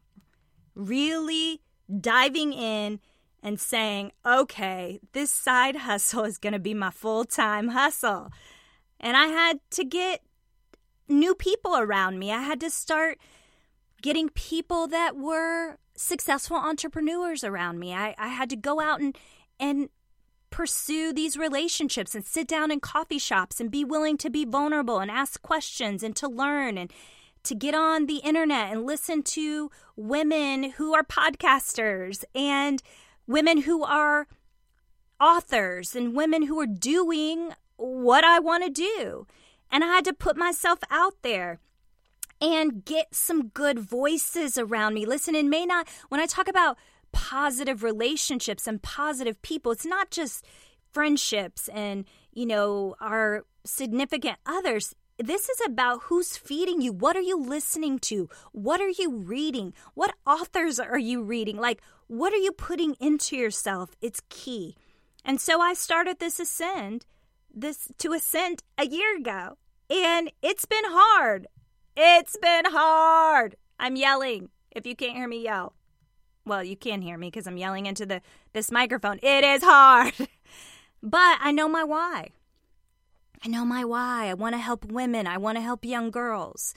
really 0.76 1.62
diving 2.00 2.54
in 2.54 3.00
and 3.44 3.60
saying, 3.60 4.12
okay, 4.26 5.00
this 5.14 5.32
side 5.32 5.76
hustle 5.88 6.24
is 6.24 6.38
going 6.38 6.54
to 6.54 6.60
be 6.60 6.74
my 6.74 6.92
full 6.92 7.26
time 7.26 7.70
hustle. 7.70 8.32
And 9.00 9.18
I 9.18 9.28
had 9.28 9.60
to 9.72 9.84
get 9.84 10.22
new 11.08 11.36
people 11.36 11.76
around 11.76 12.20
me. 12.20 12.32
I 12.32 12.42
had 12.42 12.60
to 12.62 12.70
start 12.70 13.18
getting 14.02 14.30
people 14.30 14.88
that 14.88 15.16
were 15.16 15.78
successful 15.96 16.58
entrepreneurs 16.58 17.44
around 17.44 17.80
me. 17.80 17.94
I, 17.94 18.16
I 18.18 18.30
had 18.30 18.50
to 18.52 18.56
go 18.56 18.80
out 18.80 19.00
and, 19.00 19.18
and 19.60 19.90
pursue 20.52 21.12
these 21.14 21.38
relationships 21.38 22.14
and 22.14 22.26
sit 22.26 22.48
down 22.48 22.70
in 22.70 22.80
coffee 22.80 23.18
shops 23.18 23.60
and 23.60 23.72
be 23.72 23.84
willing 23.84 24.18
to 24.18 24.30
be 24.30 24.46
vulnerable 24.46 25.00
and 25.00 25.10
ask 25.10 25.42
questions 25.42 26.04
and 26.04 26.16
to 26.18 26.28
learn 26.28 26.78
and 26.78 26.92
to 27.44 27.56
get 27.56 27.74
on 27.74 28.06
the 28.06 28.18
internet 28.18 28.72
and 28.72 28.86
listen 28.86 29.24
to 29.24 29.72
women 29.96 30.72
who 30.72 30.94
are 30.94 31.04
podcasters 31.04 32.24
and 32.36 32.84
women 33.26 33.62
who 33.62 33.84
are 33.84 34.28
authors 35.20 35.96
and 35.96 36.16
women 36.16 36.44
who 36.44 36.60
are 36.60 36.68
doing 36.68 37.54
what 37.78 38.24
I 38.24 38.40
want 38.40 38.64
to 38.64 38.70
do. 38.70 39.26
And 39.72 39.84
I 39.84 39.88
had 39.88 40.06
to 40.06 40.14
put 40.14 40.38
myself 40.38 40.80
out 40.92 41.16
there 41.22 41.60
and 42.42 42.84
get 42.84 43.16
some 43.16 43.48
good 43.48 43.80
voices 43.80 44.58
around 44.58 44.96
me. 44.96 45.06
Listen, 45.06 45.36
it 45.36 45.46
may 45.46 45.66
not, 45.66 45.88
when 46.10 46.20
I 46.20 46.26
talk 46.26 46.48
about 46.48 46.78
positive 47.12 47.84
relationships 47.84 48.68
and 48.68 48.82
positive 48.82 49.42
people. 49.42 49.72
It's 49.72 49.86
not 49.86 50.12
just 50.12 50.46
friendships 50.92 51.70
and, 51.70 52.06
you 52.34 52.46
know, 52.46 52.96
our 53.00 53.46
significant 53.66 54.38
others. 54.46 54.94
This 55.18 55.50
is 55.50 55.62
about 55.66 56.04
who's 56.04 56.38
feeding 56.38 56.82
you. 56.82 56.92
What 56.92 57.16
are 57.16 57.22
you 57.22 57.40
listening 57.40 58.00
to? 58.00 58.30
What 58.52 58.82
are 58.82 58.90
you 58.90 59.12
reading? 59.12 59.74
What 59.94 60.16
authors 60.26 60.80
are 60.80 61.00
you 61.00 61.22
reading? 61.22 61.58
Like, 61.58 61.82
what 62.08 62.34
are 62.34 62.38
you 62.38 62.52
putting 62.52 62.96
into 63.00 63.36
yourself? 63.36 63.96
It's 64.02 64.22
key. 64.30 64.76
And 65.24 65.40
so 65.40 65.62
I 65.62 65.74
started 65.74 66.20
this 66.20 66.40
ascend, 66.40 67.06
this 67.54 67.88
to 68.00 68.14
ascend 68.14 68.64
a 68.78 68.88
year 68.88 69.18
ago. 69.18 69.58
And 69.90 70.32
it's 70.42 70.66
been 70.66 70.86
hard. 70.86 71.48
It's 71.96 72.38
been 72.38 72.66
hard. 72.66 73.56
I'm 73.80 73.96
yelling. 73.96 74.50
If 74.72 74.86
you 74.86 74.96
can't 74.96 75.16
hear 75.16 75.28
me 75.28 75.44
yell 75.44 75.74
well, 76.46 76.64
you 76.64 76.76
can't 76.76 77.04
hear 77.04 77.18
me 77.18 77.28
because 77.28 77.48
I'm 77.48 77.58
yelling 77.58 77.86
into 77.86 78.06
the 78.06 78.22
this 78.54 78.72
microphone. 78.72 79.20
It 79.22 79.44
is 79.44 79.64
hard. 79.64 80.14
but 81.04 81.38
I 81.40 81.52
know 81.52 81.68
my 81.68 81.84
why. 81.84 82.30
I 83.44 83.48
know 83.48 83.66
my 83.66 83.84
why. 83.84 84.28
I 84.28 84.34
want 84.34 84.54
to 84.54 84.60
help 84.60 84.86
women. 84.86 85.28
I 85.28 85.38
want 85.38 85.58
to 85.58 85.62
help 85.62 85.84
young 85.84 86.12
girls. 86.12 86.74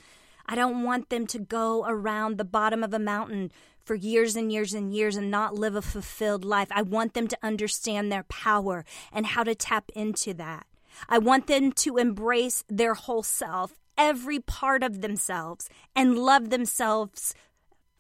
I 0.47 0.55
don't 0.55 0.83
want 0.83 1.09
them 1.09 1.27
to 1.29 1.39
go 1.39 1.85
around 1.87 2.37
the 2.37 2.45
bottom 2.45 2.83
of 2.83 2.93
a 2.93 2.99
mountain 2.99 3.51
for 3.85 3.95
years 3.95 4.35
and 4.37 4.51
years 4.51 4.73
and 4.73 4.95
years 4.95 5.17
and 5.17 5.31
not 5.31 5.55
live 5.55 5.75
a 5.75 5.83
fulfilled 5.83 6.45
life. 6.45 6.69
I 6.71 6.83
want 6.83 7.15
them 7.15 7.29
to 7.29 7.39
understand 7.43 8.11
their 8.11 8.25
power 8.25 8.85
and 9.13 9.27
how 9.27 9.45
to 9.45 9.55
tap 9.55 9.91
into 9.95 10.33
that. 10.35 10.67
I 11.09 11.19
want 11.19 11.47
them 11.47 11.73
to 11.73 11.99
embrace 11.99 12.65
their 12.69 12.95
whole 12.95 13.23
self, 13.23 13.75
every 13.99 14.39
part 14.39 14.83
of 14.83 15.01
themselves, 15.01 15.69
and 15.95 16.19
love 16.19 16.51
themselves 16.51 17.35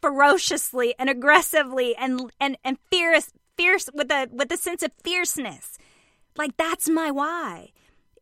ferociously 0.04 0.94
and 0.98 1.08
aggressively 1.08 1.96
and 1.96 2.30
and 2.38 2.58
and 2.62 2.76
fierce 2.90 3.32
fierce 3.56 3.88
with 3.94 4.10
a 4.10 4.28
with 4.30 4.52
a 4.52 4.56
sense 4.58 4.82
of 4.82 4.92
fierceness. 5.02 5.78
Like 6.36 6.56
that's 6.58 6.88
my 6.90 7.10
why. 7.10 7.70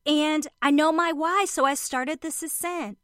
And 0.07 0.47
I 0.61 0.71
know 0.71 0.93
my 0.93 1.13
why, 1.13 1.45
so 1.49 1.65
I 1.65 1.75
started 1.75 2.21
this 2.21 2.43
ascent 2.43 2.99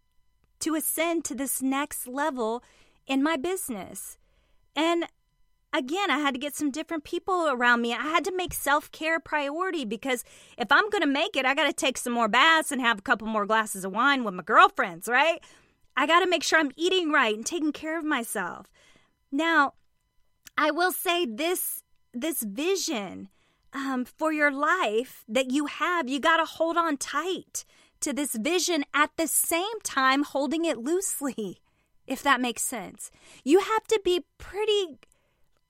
to 0.60 0.76
ascend 0.76 1.24
to 1.24 1.34
this 1.34 1.60
next 1.60 2.06
level 2.06 2.62
in 3.06 3.22
my 3.22 3.36
business. 3.36 4.16
And 4.76 5.06
again, 5.72 6.10
I 6.10 6.18
had 6.18 6.34
to 6.34 6.40
get 6.40 6.54
some 6.54 6.70
different 6.70 7.04
people 7.04 7.48
around 7.48 7.82
me. 7.82 7.94
I 7.94 8.02
had 8.02 8.24
to 8.26 8.36
make 8.36 8.54
self 8.54 8.92
care 8.92 9.16
a 9.16 9.20
priority 9.20 9.84
because 9.84 10.24
if 10.56 10.70
I'm 10.70 10.88
going 10.90 11.02
to 11.02 11.08
make 11.08 11.36
it, 11.36 11.46
I 11.46 11.54
got 11.54 11.66
to 11.66 11.72
take 11.72 11.98
some 11.98 12.12
more 12.12 12.28
baths 12.28 12.70
and 12.70 12.80
have 12.80 13.00
a 13.00 13.02
couple 13.02 13.26
more 13.26 13.46
glasses 13.46 13.84
of 13.84 13.92
wine 13.92 14.22
with 14.22 14.34
my 14.34 14.44
girlfriends, 14.44 15.08
right? 15.08 15.40
I 15.98 16.06
got 16.06 16.20
to 16.20 16.30
make 16.30 16.44
sure 16.44 16.60
I'm 16.60 16.70
eating 16.76 17.10
right 17.10 17.34
and 17.34 17.44
taking 17.44 17.72
care 17.72 17.98
of 17.98 18.04
myself. 18.04 18.70
Now, 19.32 19.74
I 20.56 20.70
will 20.70 20.92
say 20.92 21.26
this 21.26 21.82
this 22.14 22.42
vision 22.42 23.28
um, 23.72 24.04
for 24.04 24.32
your 24.32 24.52
life 24.52 25.24
that 25.28 25.50
you 25.50 25.66
have, 25.66 26.08
you 26.08 26.20
got 26.20 26.36
to 26.36 26.44
hold 26.44 26.76
on 26.76 26.98
tight 26.98 27.64
to 28.00 28.12
this 28.12 28.36
vision 28.36 28.84
at 28.94 29.10
the 29.16 29.26
same 29.26 29.80
time 29.82 30.22
holding 30.22 30.64
it 30.64 30.78
loosely, 30.78 31.60
if 32.06 32.22
that 32.22 32.40
makes 32.40 32.62
sense. 32.62 33.10
You 33.42 33.58
have 33.58 33.84
to 33.88 34.00
be 34.04 34.24
pretty 34.38 34.98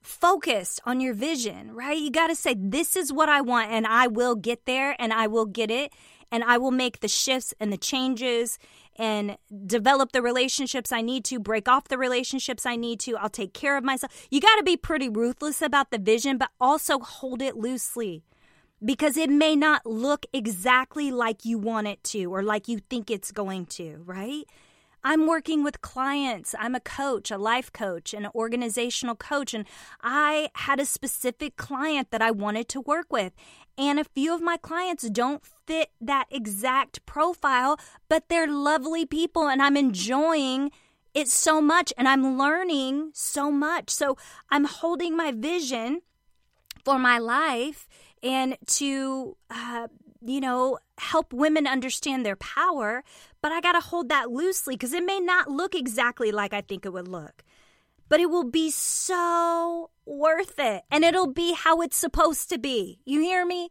focused 0.03 0.79
on 0.85 0.99
your 0.99 1.15
vision, 1.15 1.73
right? 1.73 1.97
You 1.97 2.11
got 2.11 2.27
to 2.27 2.35
say, 2.35 2.55
This 2.55 2.95
is 2.95 3.11
what 3.11 3.29
I 3.29 3.41
want, 3.41 3.71
and 3.71 3.87
I 3.87 4.05
will 4.05 4.35
get 4.35 4.67
there, 4.67 4.95
and 4.99 5.11
I 5.11 5.25
will 5.25 5.47
get 5.47 5.71
it, 5.71 5.91
and 6.31 6.43
I 6.43 6.59
will 6.59 6.71
make 6.71 6.99
the 6.99 7.07
shifts 7.07 7.55
and 7.59 7.73
the 7.73 7.77
changes 7.77 8.59
and 8.99 9.37
develop 9.65 10.11
the 10.11 10.21
relationships 10.21 10.91
I 10.91 11.01
need 11.01 11.23
to, 11.25 11.39
break 11.39 11.69
off 11.69 11.87
the 11.87 11.97
relationships 11.97 12.65
I 12.65 12.75
need 12.75 12.99
to. 13.01 13.15
I'll 13.15 13.29
take 13.29 13.53
care 13.53 13.77
of 13.77 13.83
myself. 13.83 14.27
You 14.29 14.41
got 14.41 14.57
to 14.57 14.63
be 14.63 14.75
pretty 14.75 15.07
ruthless 15.07 15.61
about 15.61 15.89
the 15.89 15.97
vision, 15.97 16.37
but 16.37 16.49
also 16.59 16.99
hold 16.99 17.41
it 17.41 17.55
loosely 17.55 18.23
because 18.83 19.15
it 19.17 19.29
may 19.29 19.55
not 19.55 19.85
look 19.85 20.25
exactly 20.33 21.11
like 21.11 21.45
you 21.45 21.57
want 21.57 21.87
it 21.87 22.03
to 22.03 22.25
or 22.25 22.43
like 22.43 22.67
you 22.67 22.79
think 22.89 23.09
it's 23.09 23.31
going 23.31 23.65
to, 23.67 24.01
right? 24.05 24.43
I'm 25.03 25.27
working 25.27 25.63
with 25.63 25.81
clients. 25.81 26.53
I'm 26.59 26.75
a 26.75 26.79
coach, 26.79 27.31
a 27.31 27.37
life 27.37 27.71
coach, 27.71 28.13
an 28.13 28.27
organizational 28.35 29.15
coach, 29.15 29.53
and 29.53 29.65
I 30.01 30.49
had 30.55 30.79
a 30.79 30.85
specific 30.85 31.55
client 31.55 32.11
that 32.11 32.21
I 32.21 32.31
wanted 32.31 32.67
to 32.69 32.81
work 32.81 33.11
with. 33.11 33.33
And 33.77 33.99
a 33.99 34.03
few 34.03 34.33
of 34.33 34.41
my 34.41 34.57
clients 34.57 35.09
don't 35.09 35.43
fit 35.65 35.89
that 36.01 36.25
exact 36.29 37.05
profile, 37.05 37.79
but 38.09 38.27
they're 38.27 38.47
lovely 38.47 39.05
people, 39.05 39.47
and 39.47 39.61
I'm 39.61 39.77
enjoying 39.77 40.71
it 41.13 41.27
so 41.27 41.59
much 41.59 41.91
and 41.97 42.07
I'm 42.07 42.37
learning 42.37 43.11
so 43.13 43.51
much. 43.51 43.89
So 43.89 44.15
I'm 44.49 44.65
holding 44.65 45.17
my 45.17 45.31
vision 45.31 46.01
for 46.85 46.99
my 46.99 47.17
life 47.17 47.87
and 48.21 48.57
to 48.67 49.35
uh, 49.49 49.87
you 50.21 50.41
know, 50.41 50.77
help 50.99 51.33
women 51.33 51.67
understand 51.67 52.25
their 52.25 52.35
power, 52.35 53.03
but 53.41 53.51
I 53.51 53.61
got 53.61 53.73
to 53.73 53.79
hold 53.79 54.09
that 54.09 54.29
loosely 54.29 54.75
because 54.75 54.93
it 54.93 55.03
may 55.03 55.19
not 55.19 55.49
look 55.49 55.75
exactly 55.75 56.31
like 56.31 56.53
I 56.53 56.61
think 56.61 56.85
it 56.85 56.93
would 56.93 57.07
look. 57.07 57.43
But 58.07 58.19
it 58.19 58.29
will 58.29 58.49
be 58.49 58.71
so 58.71 59.91
worth 60.05 60.57
it. 60.57 60.83
And 60.89 61.03
it'll 61.03 61.31
be 61.31 61.53
how 61.53 61.81
it's 61.81 61.97
supposed 61.97 62.49
to 62.49 62.57
be. 62.57 62.99
You 63.05 63.21
hear 63.21 63.45
me? 63.45 63.69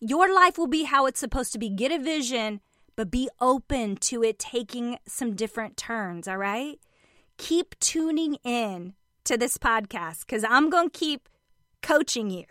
Your 0.00 0.32
life 0.34 0.56
will 0.58 0.66
be 0.66 0.84
how 0.84 1.06
it's 1.06 1.20
supposed 1.20 1.52
to 1.52 1.58
be. 1.58 1.68
Get 1.68 1.92
a 1.92 1.98
vision, 1.98 2.60
but 2.96 3.10
be 3.10 3.28
open 3.40 3.96
to 3.96 4.22
it 4.22 4.38
taking 4.38 4.98
some 5.06 5.34
different 5.34 5.76
turns, 5.76 6.26
all 6.26 6.38
right? 6.38 6.78
Keep 7.36 7.78
tuning 7.80 8.36
in 8.44 8.94
to 9.24 9.36
this 9.36 9.58
podcast 9.58 10.20
because 10.20 10.44
I'm 10.44 10.70
going 10.70 10.90
to 10.90 10.98
keep 10.98 11.28
coaching 11.82 12.30
you. 12.30 12.44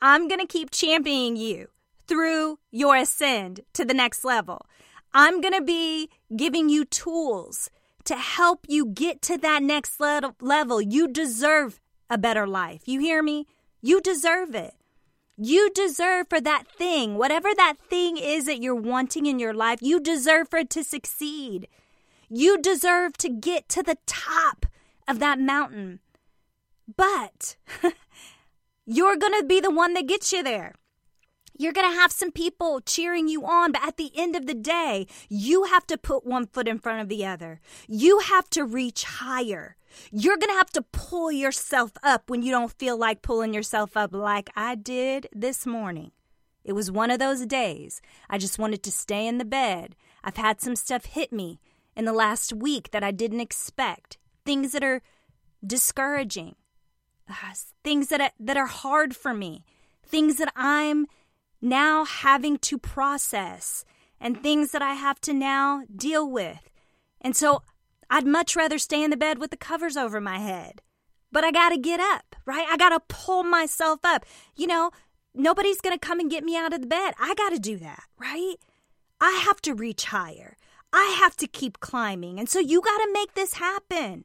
I'm 0.00 0.26
going 0.26 0.40
to 0.40 0.46
keep 0.46 0.70
championing 0.70 1.36
you 1.36 1.68
through 2.06 2.58
your 2.70 2.96
ascend 2.96 3.60
to 3.74 3.84
the 3.84 3.94
next 3.94 4.24
level. 4.24 4.66
I'm 5.14 5.40
going 5.40 5.54
to 5.54 5.62
be 5.62 6.08
giving 6.34 6.68
you 6.68 6.84
tools 6.84 7.70
to 8.04 8.16
help 8.16 8.66
you 8.68 8.86
get 8.86 9.22
to 9.22 9.38
that 9.38 9.62
next 9.62 10.00
level. 10.00 10.80
You 10.80 11.08
deserve 11.08 11.80
a 12.08 12.18
better 12.18 12.46
life. 12.46 12.82
You 12.86 13.00
hear 13.00 13.22
me? 13.22 13.46
You 13.80 14.00
deserve 14.00 14.54
it. 14.54 14.74
You 15.36 15.70
deserve 15.70 16.26
for 16.28 16.40
that 16.40 16.68
thing, 16.68 17.16
whatever 17.16 17.48
that 17.56 17.74
thing 17.88 18.16
is 18.16 18.44
that 18.44 18.62
you're 18.62 18.74
wanting 18.74 19.26
in 19.26 19.38
your 19.38 19.54
life, 19.54 19.80
you 19.80 19.98
deserve 19.98 20.48
for 20.50 20.58
it 20.58 20.70
to 20.70 20.84
succeed. 20.84 21.68
You 22.28 22.58
deserve 22.58 23.16
to 23.18 23.28
get 23.28 23.68
to 23.70 23.82
the 23.82 23.98
top 24.06 24.66
of 25.08 25.18
that 25.20 25.40
mountain. 25.40 26.00
But 26.96 27.56
you're 28.86 29.16
going 29.16 29.38
to 29.40 29.44
be 29.46 29.60
the 29.60 29.70
one 29.70 29.94
that 29.94 30.06
gets 30.06 30.32
you 30.32 30.42
there. 30.42 30.74
You're 31.56 31.72
going 31.72 31.90
to 31.90 31.96
have 31.96 32.12
some 32.12 32.32
people 32.32 32.80
cheering 32.80 33.28
you 33.28 33.44
on, 33.44 33.72
but 33.72 33.82
at 33.86 33.96
the 33.96 34.10
end 34.16 34.36
of 34.36 34.46
the 34.46 34.54
day, 34.54 35.06
you 35.28 35.64
have 35.64 35.86
to 35.88 35.98
put 35.98 36.26
one 36.26 36.46
foot 36.46 36.68
in 36.68 36.78
front 36.78 37.00
of 37.00 37.08
the 37.08 37.24
other. 37.26 37.60
You 37.88 38.20
have 38.20 38.48
to 38.50 38.64
reach 38.64 39.04
higher. 39.04 39.76
You're 40.10 40.38
going 40.38 40.50
to 40.50 40.56
have 40.56 40.70
to 40.70 40.82
pull 40.82 41.30
yourself 41.30 41.92
up 42.02 42.30
when 42.30 42.42
you 42.42 42.50
don't 42.50 42.72
feel 42.72 42.96
like 42.96 43.22
pulling 43.22 43.52
yourself 43.52 43.96
up 43.96 44.14
like 44.14 44.50
I 44.56 44.74
did 44.74 45.28
this 45.32 45.66
morning. 45.66 46.12
It 46.64 46.72
was 46.72 46.90
one 46.90 47.10
of 47.10 47.18
those 47.18 47.44
days. 47.46 48.00
I 48.30 48.38
just 48.38 48.58
wanted 48.58 48.82
to 48.84 48.92
stay 48.92 49.26
in 49.26 49.38
the 49.38 49.44
bed. 49.44 49.96
I've 50.24 50.36
had 50.36 50.60
some 50.60 50.76
stuff 50.76 51.06
hit 51.06 51.32
me 51.32 51.60
in 51.96 52.04
the 52.04 52.12
last 52.12 52.52
week 52.52 52.90
that 52.92 53.02
I 53.02 53.10
didn't 53.10 53.40
expect. 53.40 54.16
Things 54.44 54.72
that 54.72 54.84
are 54.84 55.02
discouraging. 55.64 56.54
Uh, 57.28 57.54
things 57.84 58.08
that 58.08 58.34
that 58.38 58.56
are 58.56 58.66
hard 58.66 59.14
for 59.16 59.34
me. 59.34 59.64
Things 60.04 60.36
that 60.36 60.52
I'm 60.54 61.06
now 61.62 62.04
having 62.04 62.58
to 62.58 62.76
process 62.76 63.84
and 64.20 64.42
things 64.42 64.72
that 64.72 64.82
I 64.82 64.94
have 64.94 65.20
to 65.22 65.32
now 65.32 65.84
deal 65.94 66.28
with. 66.28 66.70
And 67.20 67.36
so 67.36 67.62
I'd 68.10 68.26
much 68.26 68.56
rather 68.56 68.78
stay 68.78 69.02
in 69.02 69.10
the 69.10 69.16
bed 69.16 69.38
with 69.38 69.50
the 69.50 69.56
covers 69.56 69.96
over 69.96 70.20
my 70.20 70.38
head. 70.38 70.82
But 71.30 71.44
I 71.44 71.50
got 71.50 71.70
to 71.70 71.78
get 71.78 71.98
up, 71.98 72.36
right? 72.44 72.66
I 72.68 72.76
got 72.76 72.90
to 72.90 73.00
pull 73.08 73.42
myself 73.42 74.00
up. 74.04 74.26
You 74.54 74.66
know, 74.66 74.90
nobody's 75.34 75.80
to 75.80 75.98
come 75.98 76.20
and 76.20 76.30
get 76.30 76.44
me 76.44 76.56
out 76.56 76.74
of 76.74 76.82
the 76.82 76.86
bed. 76.86 77.14
I 77.18 77.34
got 77.34 77.50
to 77.50 77.58
do 77.58 77.78
that, 77.78 78.02
right? 78.18 78.56
I 79.20 79.42
have 79.46 79.62
to 79.62 79.74
reach 79.74 80.06
higher. 80.06 80.56
I 80.92 81.16
have 81.20 81.36
to 81.38 81.46
keep 81.46 81.80
climbing. 81.80 82.38
And 82.38 82.48
so 82.48 82.58
you 82.58 82.82
got 82.82 82.98
to 82.98 83.12
make 83.12 83.34
this 83.34 83.54
happen. 83.54 84.24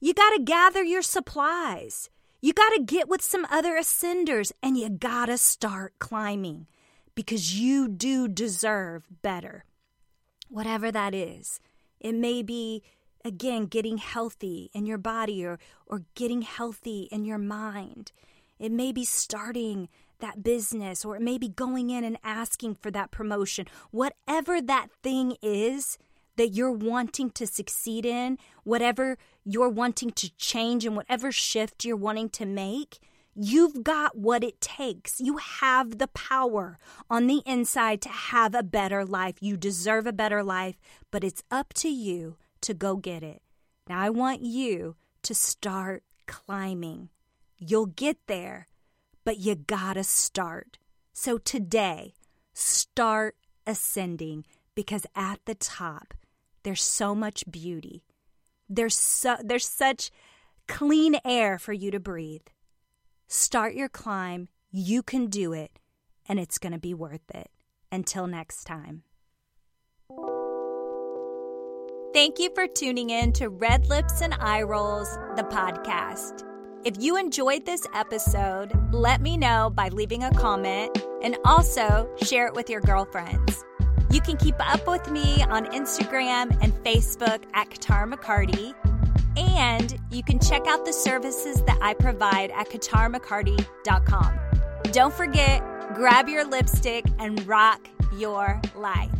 You 0.00 0.12
got 0.12 0.30
to 0.30 0.42
gather 0.42 0.82
your 0.82 1.02
supplies. 1.02 2.10
You 2.44 2.52
got 2.52 2.74
to 2.74 2.82
get 2.82 3.08
with 3.08 3.22
some 3.22 3.46
other 3.50 3.72
ascenders 3.72 4.52
and 4.62 4.76
you 4.76 4.90
got 4.90 5.26
to 5.26 5.38
start 5.38 5.94
climbing 5.98 6.66
because 7.14 7.58
you 7.58 7.88
do 7.88 8.28
deserve 8.28 9.08
better. 9.22 9.64
Whatever 10.50 10.92
that 10.92 11.14
is, 11.14 11.58
it 12.00 12.14
may 12.14 12.42
be 12.42 12.82
again 13.24 13.64
getting 13.64 13.96
healthy 13.96 14.70
in 14.74 14.84
your 14.84 14.98
body 14.98 15.42
or 15.42 15.58
or 15.86 16.02
getting 16.14 16.42
healthy 16.42 17.08
in 17.10 17.24
your 17.24 17.38
mind. 17.38 18.12
It 18.58 18.72
may 18.72 18.92
be 18.92 19.06
starting 19.06 19.88
that 20.18 20.42
business 20.42 21.02
or 21.02 21.16
it 21.16 21.22
may 21.22 21.38
be 21.38 21.48
going 21.48 21.88
in 21.88 22.04
and 22.04 22.18
asking 22.22 22.74
for 22.74 22.90
that 22.90 23.10
promotion. 23.10 23.64
Whatever 23.90 24.60
that 24.60 24.88
thing 25.02 25.38
is, 25.40 25.96
that 26.36 26.48
you're 26.48 26.72
wanting 26.72 27.30
to 27.30 27.46
succeed 27.46 28.04
in, 28.04 28.38
whatever 28.64 29.18
you're 29.44 29.68
wanting 29.68 30.10
to 30.12 30.34
change, 30.36 30.84
and 30.84 30.96
whatever 30.96 31.30
shift 31.30 31.84
you're 31.84 31.96
wanting 31.96 32.28
to 32.30 32.46
make, 32.46 32.98
you've 33.34 33.82
got 33.82 34.16
what 34.16 34.44
it 34.44 34.60
takes. 34.60 35.20
You 35.20 35.38
have 35.38 35.98
the 35.98 36.08
power 36.08 36.78
on 37.10 37.26
the 37.26 37.42
inside 37.44 38.00
to 38.02 38.08
have 38.08 38.54
a 38.54 38.62
better 38.62 39.04
life. 39.04 39.36
You 39.40 39.56
deserve 39.56 40.06
a 40.06 40.12
better 40.12 40.42
life, 40.42 40.76
but 41.10 41.24
it's 41.24 41.42
up 41.50 41.72
to 41.74 41.88
you 41.88 42.36
to 42.62 42.74
go 42.74 42.96
get 42.96 43.22
it. 43.22 43.42
Now, 43.88 44.00
I 44.00 44.10
want 44.10 44.42
you 44.42 44.96
to 45.22 45.34
start 45.34 46.02
climbing. 46.26 47.10
You'll 47.58 47.86
get 47.86 48.18
there, 48.26 48.68
but 49.24 49.38
you 49.38 49.54
gotta 49.54 50.04
start. 50.04 50.78
So 51.12 51.38
today, 51.38 52.14
start 52.52 53.36
ascending 53.66 54.44
because 54.74 55.06
at 55.14 55.40
the 55.44 55.54
top, 55.54 56.14
there's 56.64 56.82
so 56.82 57.14
much 57.14 57.44
beauty. 57.50 58.02
There's 58.68 58.96
so 58.96 59.36
there's 59.42 59.68
such 59.68 60.10
clean 60.66 61.16
air 61.24 61.58
for 61.58 61.72
you 61.72 61.90
to 61.90 62.00
breathe. 62.00 62.46
Start 63.28 63.74
your 63.74 63.88
climb. 63.88 64.48
You 64.70 65.02
can 65.02 65.26
do 65.26 65.52
it, 65.52 65.78
and 66.28 66.40
it's 66.40 66.58
going 66.58 66.72
to 66.72 66.78
be 66.78 66.94
worth 66.94 67.30
it. 67.32 67.50
Until 67.92 68.26
next 68.26 68.64
time. 68.64 69.04
Thank 72.12 72.38
you 72.38 72.50
for 72.54 72.66
tuning 72.66 73.10
in 73.10 73.32
to 73.34 73.48
Red 73.48 73.86
Lips 73.86 74.20
and 74.20 74.34
Eye 74.34 74.62
Rolls, 74.62 75.08
the 75.36 75.42
podcast. 75.42 76.44
If 76.84 76.94
you 77.00 77.16
enjoyed 77.16 77.66
this 77.66 77.86
episode, 77.94 78.72
let 78.92 79.20
me 79.20 79.36
know 79.36 79.70
by 79.70 79.88
leaving 79.88 80.22
a 80.22 80.30
comment 80.32 80.96
and 81.22 81.36
also 81.44 82.08
share 82.22 82.46
it 82.46 82.54
with 82.54 82.68
your 82.70 82.80
girlfriends. 82.80 83.64
You 84.10 84.20
can 84.20 84.36
keep 84.36 84.54
up 84.58 84.86
with 84.86 85.10
me 85.10 85.42
on 85.42 85.66
Instagram 85.66 86.56
and 86.62 86.72
Facebook 86.84 87.42
at 87.54 87.70
Katara 87.70 88.12
McCarty. 88.12 88.74
And 89.36 89.98
you 90.10 90.22
can 90.22 90.38
check 90.38 90.66
out 90.66 90.84
the 90.84 90.92
services 90.92 91.62
that 91.62 91.78
I 91.82 91.94
provide 91.94 92.50
at 92.52 92.68
KataraMcCarty.com. 92.68 94.38
Don't 94.92 95.12
forget, 95.12 95.62
grab 95.94 96.28
your 96.28 96.44
lipstick 96.44 97.04
and 97.18 97.44
rock 97.46 97.80
your 98.16 98.60
life. 98.76 99.10